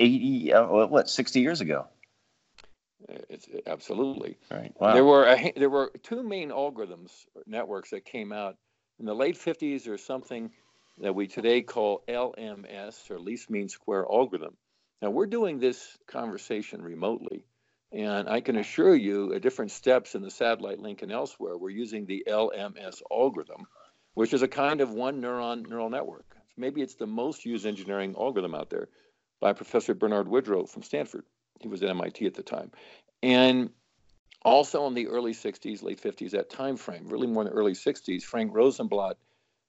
80, 0.00 0.52
uh, 0.52 0.66
what, 0.66 0.90
what, 0.90 1.10
60 1.10 1.40
years 1.40 1.60
ago? 1.60 1.86
Uh, 3.08 3.14
it's, 3.28 3.48
absolutely. 3.66 4.36
Right. 4.50 4.72
Wow. 4.78 4.94
There 4.94 5.04
were 5.04 5.26
a, 5.26 5.52
there 5.56 5.70
were 5.70 5.92
two 6.02 6.22
main 6.22 6.50
algorithms 6.50 7.10
networks 7.46 7.90
that 7.90 8.04
came 8.04 8.32
out 8.32 8.56
in 8.98 9.06
the 9.06 9.14
late 9.14 9.36
50s 9.36 9.88
or 9.88 9.98
something 9.98 10.50
that 10.98 11.14
we 11.14 11.26
today 11.26 11.62
call 11.62 12.02
LMS 12.08 13.10
or 13.10 13.18
least 13.18 13.50
mean 13.50 13.68
square 13.68 14.04
algorithm. 14.10 14.56
Now 15.00 15.10
we're 15.10 15.26
doing 15.26 15.58
this 15.58 15.96
conversation 16.06 16.82
remotely, 16.82 17.44
and 17.92 18.28
I 18.28 18.40
can 18.40 18.56
assure 18.56 18.94
you, 18.94 19.32
at 19.32 19.40
different 19.40 19.70
steps 19.70 20.14
in 20.14 20.20
the 20.22 20.30
satellite 20.30 20.78
link 20.78 21.00
and 21.02 21.10
elsewhere, 21.10 21.56
we're 21.56 21.70
using 21.70 22.04
the 22.04 22.22
LMS 22.28 23.00
algorithm, 23.10 23.66
which 24.14 24.34
is 24.34 24.42
a 24.42 24.48
kind 24.48 24.80
of 24.82 24.90
one 24.90 25.22
neuron 25.22 25.66
neural 25.66 25.88
network. 25.88 26.36
Maybe 26.56 26.82
it's 26.82 26.96
the 26.96 27.06
most 27.06 27.46
used 27.46 27.64
engineering 27.64 28.14
algorithm 28.18 28.54
out 28.54 28.68
there 28.68 28.88
by 29.40 29.54
Professor 29.54 29.94
Bernard 29.94 30.26
Widrow 30.26 30.68
from 30.68 30.82
Stanford. 30.82 31.24
He 31.60 31.68
was 31.68 31.82
at 31.82 31.88
MIT 31.88 32.26
at 32.26 32.34
the 32.34 32.42
time. 32.42 32.72
And 33.22 33.70
also 34.44 34.86
in 34.86 34.94
the 34.94 35.08
early 35.08 35.32
60s, 35.32 35.82
late 35.82 36.02
50s, 36.02 36.32
that 36.32 36.50
time 36.50 36.76
frame, 36.76 37.08
really 37.08 37.26
more 37.26 37.42
in 37.42 37.48
the 37.48 37.54
early 37.54 37.72
60s, 37.72 38.22
Frank 38.22 38.54
Rosenblatt 38.54 39.16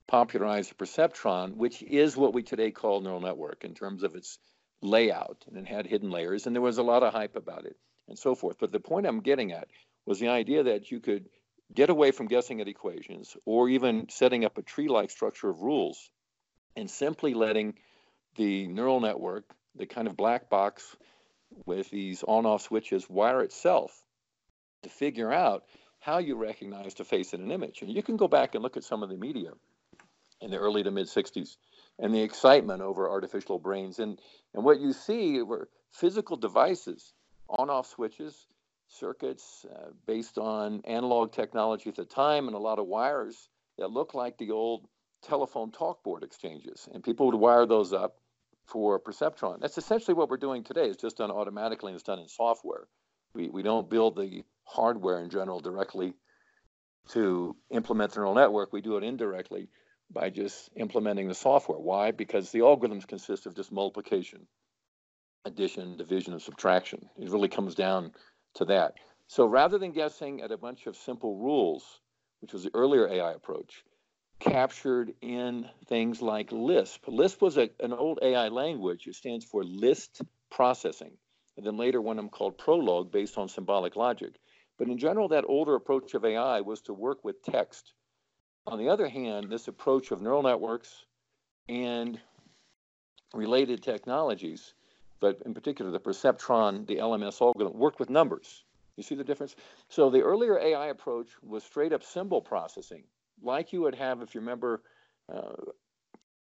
popularized 0.08 0.72
the 0.72 0.76
perceptron, 0.76 1.56
which 1.56 1.82
is 1.84 2.18
what 2.18 2.34
we 2.34 2.44
today 2.44 2.72
call 2.72 3.00
neural 3.00 3.22
network 3.22 3.64
in 3.64 3.76
terms 3.76 4.04
of 4.04 4.16
its 4.16 4.40
layout, 4.82 5.46
and 5.48 5.58
it 5.58 5.68
had 5.68 5.88
hidden 5.88 6.10
layers, 6.10 6.48
and 6.48 6.56
there 6.56 6.62
was 6.62 6.80
a 6.80 6.84
lot 6.84 7.04
of 7.04 7.14
hype 7.14 7.36
about 7.36 7.66
it 7.66 7.78
and 8.10 8.18
so 8.18 8.36
forth. 8.36 8.58
But 8.60 8.72
the 8.72 8.80
point 8.80 9.06
I'm 9.06 9.22
getting 9.22 9.52
at 9.52 9.68
was 10.06 10.20
the 10.20 10.30
idea 10.30 10.64
that 10.64 10.92
you 10.92 11.00
could 11.00 11.30
get 11.74 11.90
away 11.90 12.12
from 12.12 12.28
guessing 12.28 12.60
at 12.62 12.68
equations 12.68 13.38
or 13.46 13.70
even 13.70 14.08
setting 14.10 14.44
up 14.44 14.58
a 14.58 14.64
tree-like 14.64 15.12
structure 15.12 15.50
of 15.50 15.62
rules 15.62 16.10
and 16.76 16.90
simply 16.90 17.34
letting 17.34 17.76
the 18.36 18.68
neural 18.68 19.00
network, 19.00 19.46
the 19.76 19.86
kind 19.86 20.08
of 20.08 20.18
black 20.18 20.50
box 20.50 20.96
with 21.66 21.90
these 21.90 22.24
on-off 22.24 22.64
switches, 22.64 23.10
wire 23.10 23.42
itself 23.42 24.04
to 24.84 24.90
figure 24.90 25.32
out 25.32 25.64
how 26.00 26.18
you 26.18 26.36
recognize 26.36 26.94
the 26.96 27.04
face 27.04 27.34
in 27.34 27.42
an 27.42 27.52
image. 27.52 27.82
And 27.82 27.92
you 27.92 28.02
can 28.02 28.18
go 28.18 28.28
back 28.28 28.56
and 28.56 28.64
look 28.64 28.78
at 28.78 28.84
some 28.84 29.04
of 29.04 29.10
the 29.10 29.18
media 29.18 29.52
in 30.42 30.52
the 30.52 30.58
early 30.58 30.84
to 30.84 30.92
mid 30.92 31.08
60s 31.08 31.58
and 32.00 32.14
the 32.14 32.22
excitement 32.22 32.82
over 32.82 33.10
artificial 33.10 33.60
brains. 33.60 34.00
And, 34.00 34.20
and 34.54 34.64
what 34.64 34.80
you 34.80 34.94
see 34.94 35.42
were 35.42 35.70
physical 35.92 36.38
devices, 36.38 37.14
on 37.50 37.70
off 37.70 37.88
switches, 37.88 38.48
circuits 38.88 39.66
uh, 39.74 39.90
based 40.08 40.38
on 40.38 40.82
analog 40.86 41.32
technology 41.32 41.90
at 41.90 41.96
the 41.96 42.06
time, 42.06 42.48
and 42.48 42.56
a 42.56 42.60
lot 42.60 42.80
of 42.80 42.88
wires 42.88 43.50
that 43.78 43.92
look 43.92 44.14
like 44.14 44.38
the 44.38 44.52
old 44.52 44.88
telephone 45.24 45.72
talk 45.72 46.04
board 46.04 46.24
exchanges. 46.24 46.88
And 46.94 47.04
people 47.04 47.28
would 47.28 47.36
wire 47.36 47.66
those 47.66 47.94
up 47.94 48.18
for 48.68 49.00
perceptron. 49.00 49.60
That's 49.60 49.78
essentially 49.78 50.14
what 50.14 50.30
we're 50.30 50.38
doing 50.38 50.64
today. 50.64 50.86
It's 50.86 51.02
just 51.02 51.18
done 51.18 51.32
automatically 51.32 51.92
and 51.92 51.96
it's 51.96 52.04
done 52.04 52.20
in 52.20 52.28
software. 52.28 52.88
We, 53.34 53.50
we 53.50 53.64
don't 53.64 53.90
build 53.90 54.16
the 54.16 54.44
hardware 54.64 55.20
in 55.20 55.30
general 55.30 55.60
directly 55.60 56.14
to 57.10 57.56
implement 57.72 58.12
the 58.12 58.20
neural 58.20 58.36
network. 58.36 58.72
We 58.72 58.82
do 58.82 58.98
it 58.98 59.04
indirectly 59.04 59.70
by 60.12 60.30
just 60.30 60.70
implementing 60.76 61.28
the 61.28 61.36
software. 61.36 61.80
Why? 61.80 62.12
Because 62.12 62.52
the 62.52 62.60
algorithms 62.60 63.08
consist 63.08 63.46
of 63.46 63.56
just 63.56 63.72
multiplication, 63.72 64.48
addition, 65.46 65.98
division, 65.98 66.34
and 66.34 66.42
subtraction. 66.42 67.10
It 67.18 67.30
really 67.30 67.48
comes 67.48 67.76
down 67.76 68.14
to 68.56 68.66
that. 68.66 68.96
So 69.28 69.46
rather 69.46 69.78
than 69.78 69.92
guessing 69.92 70.42
at 70.42 70.52
a 70.52 70.58
bunch 70.58 70.88
of 70.88 70.96
simple 70.96 71.38
rules, 71.38 72.00
which 72.42 72.54
was 72.54 72.64
the 72.64 72.72
earlier 72.74 73.08
AI 73.08 73.34
approach, 73.34 73.84
captured 74.40 75.14
in 75.22 75.70
things 75.88 76.22
like 76.22 76.52
Lisp. 76.52 77.08
Lisp 77.08 77.42
was 77.42 77.58
a, 77.58 77.70
an 77.80 77.94
old 77.94 78.20
AI 78.22 78.48
language. 78.48 79.06
It 79.08 79.16
stands 79.16 79.46
for 79.46 79.64
list 79.64 80.22
processing. 80.50 81.12
And 81.58 81.66
then 81.66 81.78
later 81.78 82.02
one 82.02 82.18
of 82.18 82.24
them 82.24 82.30
called 82.30 82.58
Prolog 82.58 83.12
based 83.12 83.38
on 83.38 83.50
symbolic 83.50 83.96
logic. 83.96 84.36
But 84.78 84.88
in 84.88 84.98
general, 84.98 85.28
that 85.30 85.44
older 85.48 85.76
approach 85.76 86.14
of 86.14 86.24
AI 86.24 86.62
was 86.62 86.82
to 86.84 86.94
work 86.94 87.24
with 87.24 87.44
text. 87.44 87.94
On 88.66 88.80
the 88.80 88.90
other 88.90 89.10
hand, 89.10 89.50
this 89.50 89.68
approach 89.68 90.12
of 90.12 90.22
neural 90.22 90.42
networks 90.42 91.06
and 91.68 92.20
related 93.34 93.84
technologies, 93.84 94.74
but 95.20 95.42
in 95.46 95.54
particular 95.54 95.92
the 95.92 96.00
perceptron, 96.00 96.88
the 96.88 96.98
LMS 96.98 97.42
algorithm, 97.42 97.78
work 97.78 98.00
with 98.00 98.10
numbers. 98.10 98.64
You 98.98 99.04
see 99.04 99.16
the 99.16 99.24
difference? 99.24 99.56
So 99.88 100.10
the 100.10 100.22
earlier 100.22 100.60
AI 100.60 100.88
approach 100.88 101.30
was 101.42 101.64
straight 101.64 101.94
up 101.94 102.04
symbol 102.04 102.42
processing, 102.42 103.04
like 103.42 103.72
you 103.72 103.82
would 103.82 103.96
have 103.96 104.22
if 104.22 104.36
you 104.36 104.42
remember 104.42 104.82
uh, 105.34 105.72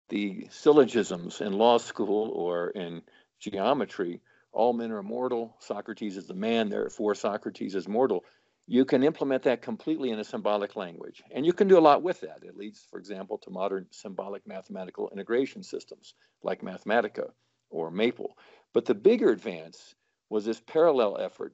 the 0.09 0.47
syllogisms 0.49 1.39
in 1.39 1.53
law 1.53 1.77
school 1.77 2.31
or 2.35 2.69
in 2.71 3.01
geometry 3.39 4.21
all 4.51 4.73
men 4.73 4.91
are 4.91 5.03
mortal. 5.03 5.55
Socrates 5.59 6.17
is 6.17 6.27
the 6.27 6.33
man, 6.33 6.69
therefore 6.69 7.15
Socrates 7.15 7.75
is 7.75 7.87
mortal. 7.87 8.25
You 8.67 8.85
can 8.85 9.03
implement 9.03 9.43
that 9.43 9.61
completely 9.61 10.11
in 10.11 10.19
a 10.19 10.23
symbolic 10.23 10.75
language. 10.75 11.23
And 11.31 11.45
you 11.45 11.53
can 11.53 11.67
do 11.67 11.77
a 11.77 11.81
lot 11.81 12.03
with 12.03 12.21
that. 12.21 12.39
It 12.43 12.57
leads, 12.57 12.85
for 12.89 12.99
example, 12.99 13.37
to 13.39 13.49
modern 13.49 13.87
symbolic 13.91 14.45
mathematical 14.45 15.09
integration 15.09 15.63
systems 15.63 16.13
like 16.43 16.61
Mathematica 16.61 17.31
or 17.69 17.91
Maple. 17.91 18.37
But 18.73 18.85
the 18.85 18.95
bigger 18.95 19.31
advance 19.31 19.95
was 20.29 20.45
this 20.45 20.61
parallel 20.61 21.17
effort 21.17 21.53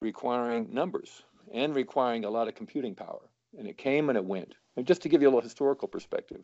requiring 0.00 0.72
numbers 0.72 1.22
and 1.52 1.74
requiring 1.74 2.24
a 2.24 2.30
lot 2.30 2.48
of 2.48 2.54
computing 2.54 2.94
power. 2.94 3.28
And 3.58 3.66
it 3.66 3.76
came 3.76 4.08
and 4.08 4.16
it 4.16 4.24
went. 4.24 4.54
And 4.76 4.86
just 4.86 5.02
to 5.02 5.08
give 5.08 5.22
you 5.22 5.28
a 5.28 5.30
little 5.30 5.40
historical 5.40 5.88
perspective, 5.88 6.42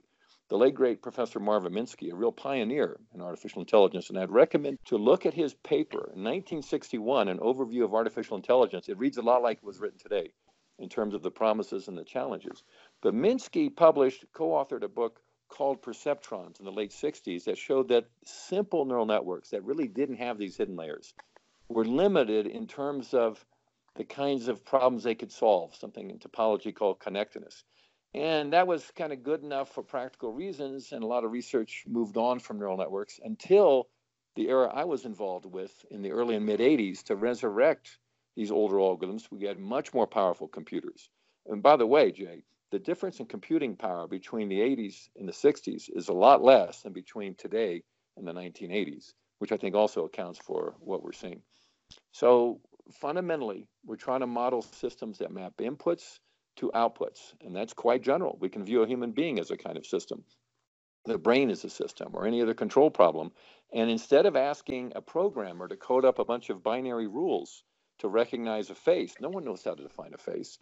the 0.49 0.59
late 0.59 0.75
great 0.75 1.01
Professor 1.01 1.38
Marvin 1.38 1.73
Minsky, 1.73 2.11
a 2.11 2.14
real 2.14 2.33
pioneer 2.33 2.99
in 3.14 3.20
artificial 3.20 3.61
intelligence, 3.61 4.11
and 4.11 4.18
I'd 4.18 4.31
recommend 4.31 4.79
to 4.87 4.96
look 4.96 5.27
at 5.27 5.35
his 5.35 5.55
paper 5.55 6.11
in 6.14 6.25
1961, 6.25 7.29
an 7.29 7.38
overview 7.38 7.85
of 7.85 7.94
artificial 7.94 8.37
intelligence. 8.37 8.88
It 8.88 8.99
reads 8.99 9.16
a 9.16 9.23
lot 9.23 9.42
like 9.42 9.59
it 9.59 9.64
was 9.64 9.79
written 9.79 9.99
today 9.99 10.33
in 10.81 10.88
terms 10.88 11.14
of 11.14 11.23
the 11.23 11.31
promises 11.31 11.87
and 11.87 11.96
the 11.96 12.05
challenges. 12.05 12.64
But 13.01 13.14
Minsky 13.14 13.75
published, 13.75 14.25
co-authored 14.33 14.83
a 14.83 14.88
book 14.88 15.20
called 15.51 15.83
Perceptrons 15.83 16.59
in 16.59 16.65
the 16.65 16.73
late 16.73 16.93
60s 16.93 17.45
that 17.45 17.59
showed 17.59 17.89
that 17.89 18.07
simple 18.25 18.85
neural 18.85 19.07
networks 19.07 19.51
that 19.51 19.65
really 19.65 19.89
didn't 19.89 20.17
have 20.17 20.39
these 20.39 20.57
hidden 20.57 20.77
layers 20.77 21.13
were 21.69 21.85
limited 21.85 22.47
in 22.47 22.67
terms 22.67 23.13
of 23.13 23.45
the 23.97 24.05
kinds 24.05 24.49
of 24.49 24.65
problems 24.65 25.03
they 25.03 25.15
could 25.15 25.33
solve, 25.33 25.75
something 25.75 26.11
in 26.11 26.19
topology 26.19 26.75
called 26.75 27.01
connectedness. 27.01 27.65
And 28.15 28.53
that 28.53 28.67
was 28.67 28.91
kind 28.97 29.13
of 29.13 29.23
good 29.23 29.43
enough 29.43 29.69
for 29.73 29.83
practical 29.83 30.33
reasons. 30.33 30.93
And 30.93 31.03
a 31.03 31.07
lot 31.07 31.25
of 31.25 31.31
research 31.31 31.85
moved 31.87 32.17
on 32.17 32.41
from 32.41 32.59
neural 32.59 32.77
networks 32.77 33.21
until 33.23 33.89
the 34.37 34.49
era 34.49 34.71
I 34.73 34.85
was 34.85 35.05
involved 35.05 35.47
with 35.47 35.73
in 35.91 36.03
the 36.03 36.11
early 36.11 36.37
and 36.37 36.47
mid 36.47 36.61
80s 36.61 37.03
to 37.05 37.17
resurrect 37.17 37.99
these 38.37 38.51
older 38.51 38.77
algorithms. 38.77 39.31
We 39.31 39.45
had 39.45 39.59
much 39.59 39.93
more 39.93 40.07
powerful 40.07 40.49
computers. 40.49 41.11
And 41.47 41.63
by 41.63 41.77
the 41.77 41.87
way, 41.87 42.11
Jay, 42.11 42.43
the 42.70 42.78
difference 42.78 43.20
in 43.20 43.26
computing 43.26 43.76
power 43.76 44.06
between 44.06 44.48
the 44.48 44.61
80s 44.61 45.09
and 45.16 45.28
the 45.28 45.33
60s 45.33 45.90
is 45.94 46.09
a 46.09 46.12
lot 46.12 46.42
less 46.42 46.83
than 46.83 46.92
between 46.92 47.35
today 47.35 47.83
and 48.16 48.26
the 48.26 48.33
1980s, 48.33 49.12
which 49.38 49.52
I 49.52 49.56
think 49.56 49.74
also 49.74 50.04
accounts 50.04 50.38
for 50.38 50.74
what 50.78 51.02
we're 51.02 51.12
seeing. 51.12 51.42
So 52.12 52.61
fundamentally, 52.92 53.66
we're 53.85 53.96
trying 53.96 54.20
to 54.20 54.26
model 54.26 54.62
systems 54.62 55.18
that 55.18 55.33
map 55.33 55.54
inputs 55.59 56.18
to 56.56 56.70
outputs. 56.74 57.35
And 57.44 57.54
that's 57.54 57.72
quite 57.72 58.02
general. 58.02 58.37
We 58.40 58.48
can 58.48 58.64
view 58.64 58.83
a 58.83 58.87
human 58.87 59.12
being 59.12 59.38
as 59.38 59.50
a 59.50 59.56
kind 59.56 59.76
of 59.76 59.87
system. 59.87 60.24
The 61.06 61.18
brain 61.18 61.50
is 61.50 61.64
a 61.64 61.70
system 61.70 62.11
or 62.12 62.26
any 62.26 62.42
other 62.42 62.54
control 62.54 62.90
problem. 62.90 63.33
And 63.72 63.90
instead 63.90 64.26
of 64.26 64.37
asking 64.37 64.92
a 64.94 65.00
programmer 65.00 65.66
to 65.68 65.76
code 65.76 66.04
up 66.04 66.18
a 66.18 66.24
bunch 66.24 66.50
of 66.50 66.62
binary 66.62 67.06
rules 67.06 67.64
to 68.00 68.09
recognize 68.09 68.70
a 68.70 68.74
face, 68.74 69.14
no 69.20 69.30
one 69.30 69.44
knows 69.44 69.64
how 69.64 69.74
to 69.74 69.83
define 69.83 70.12
a 70.14 70.18
face. 70.18 70.59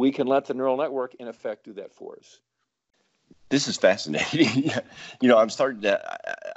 We 0.00 0.12
can 0.12 0.26
let 0.26 0.46
the 0.46 0.54
neural 0.54 0.78
network, 0.78 1.14
in 1.16 1.28
effect, 1.28 1.64
do 1.64 1.74
that 1.74 1.92
for 1.92 2.16
us. 2.18 2.40
This 3.50 3.68
is 3.68 3.76
fascinating. 3.76 4.70
you 5.20 5.28
know, 5.28 5.36
I'm 5.36 5.50
starting 5.50 5.82
to. 5.82 6.00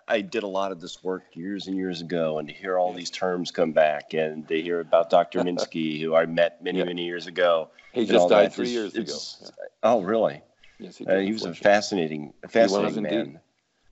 I, 0.08 0.15
I, 0.15 0.21
did 0.21 0.43
a 0.43 0.47
lot 0.47 0.71
of 0.71 0.79
this 0.79 1.03
work 1.03 1.23
years 1.34 1.67
and 1.67 1.75
years 1.75 1.99
ago, 1.99 2.39
and 2.39 2.47
to 2.47 2.53
hear 2.53 2.77
all 2.77 2.93
these 2.93 3.10
terms 3.10 3.51
come 3.51 3.73
back, 3.73 4.13
and 4.13 4.47
to 4.47 4.62
hear 4.62 4.79
about 4.79 5.10
Dr. 5.10 5.39
Minsky, 5.43 5.99
who 5.99 6.15
I 6.15 6.25
met 6.25 6.63
many, 6.63 6.79
yeah. 6.79 6.86
many 6.86 7.03
years 7.03 7.27
ago. 7.27 7.69
He 7.91 8.06
just 8.06 8.29
died 8.29 8.53
three 8.53 8.69
years 8.69 8.95
ago. 8.95 9.13
Yeah. 9.41 9.49
Oh, 9.84 10.01
really? 10.01 10.41
Yes, 10.79 10.95
he, 10.95 11.06
uh, 11.06 11.19
he 11.19 11.34
was 11.34 11.43
a 11.43 11.53
fascinating, 11.53 12.34
fascinating 12.47 12.95
he 12.95 13.01
man. 13.01 13.13
Indeed. 13.13 13.39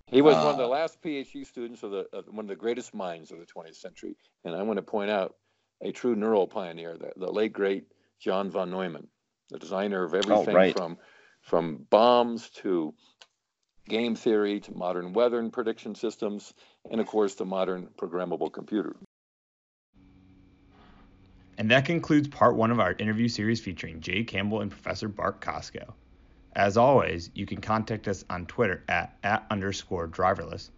He 0.07 0.21
was 0.21 0.35
uh, 0.37 0.43
one 0.43 0.51
of 0.51 0.57
the 0.59 0.63
uh, 0.63 0.69
last 0.69 1.01
PhD 1.01 1.45
students 1.45 1.83
of 1.83 1.91
the 1.91 2.07
of 2.13 2.25
one 2.27 2.45
of 2.45 2.49
the 2.49 2.55
greatest 2.55 2.93
minds 2.93 3.31
of 3.31 3.39
the 3.39 3.45
20th 3.45 3.75
century, 3.75 4.15
and 4.45 4.55
I 4.55 4.63
want 4.63 4.77
to 4.77 4.81
point 4.81 5.11
out 5.11 5.35
a 5.81 5.91
true 5.91 6.15
neural 6.15 6.47
pioneer, 6.47 6.95
the, 6.97 7.11
the 7.17 7.29
late 7.29 7.51
great 7.51 7.83
John 8.17 8.49
von 8.49 8.71
Neumann, 8.71 9.07
the 9.51 9.59
designer 9.59 10.03
of 10.03 10.13
oh, 10.13 10.17
everything 10.17 10.55
oh, 10.55 10.57
right. 10.57 10.75
from 10.75 10.97
from 11.41 11.85
bombs 11.89 12.49
to 12.49 12.93
game 13.89 14.15
theory 14.15 14.59
to 14.61 14.73
modern 14.73 15.11
weather 15.13 15.39
and 15.39 15.51
prediction 15.51 15.95
systems, 15.95 16.53
and 16.89 17.01
of 17.01 17.07
course 17.07 17.35
the 17.35 17.45
modern 17.45 17.89
programmable 17.99 18.51
computer. 18.51 18.95
And 21.57 21.69
that 21.69 21.85
concludes 21.85 22.27
part 22.27 22.55
one 22.55 22.71
of 22.71 22.79
our 22.79 22.93
interview 22.93 23.27
series 23.27 23.59
featuring 23.59 23.99
Jay 24.01 24.23
Campbell 24.23 24.61
and 24.61 24.71
Professor 24.71 25.07
Bart 25.07 25.41
Kosko. 25.41 25.93
As 26.55 26.75
always, 26.75 27.29
you 27.33 27.45
can 27.45 27.61
contact 27.61 28.07
us 28.07 28.25
on 28.29 28.45
Twitter 28.45 28.83
at, 28.89 29.17
at 29.23 29.45
underscore 29.51 30.07
driverless 30.07 30.69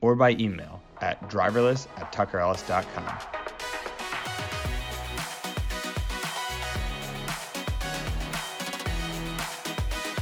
or 0.00 0.14
by 0.14 0.30
email 0.32 0.82
at 1.00 1.20
driverless 1.28 1.86
at 1.98 2.12
tuckerellis.com. 2.12 3.49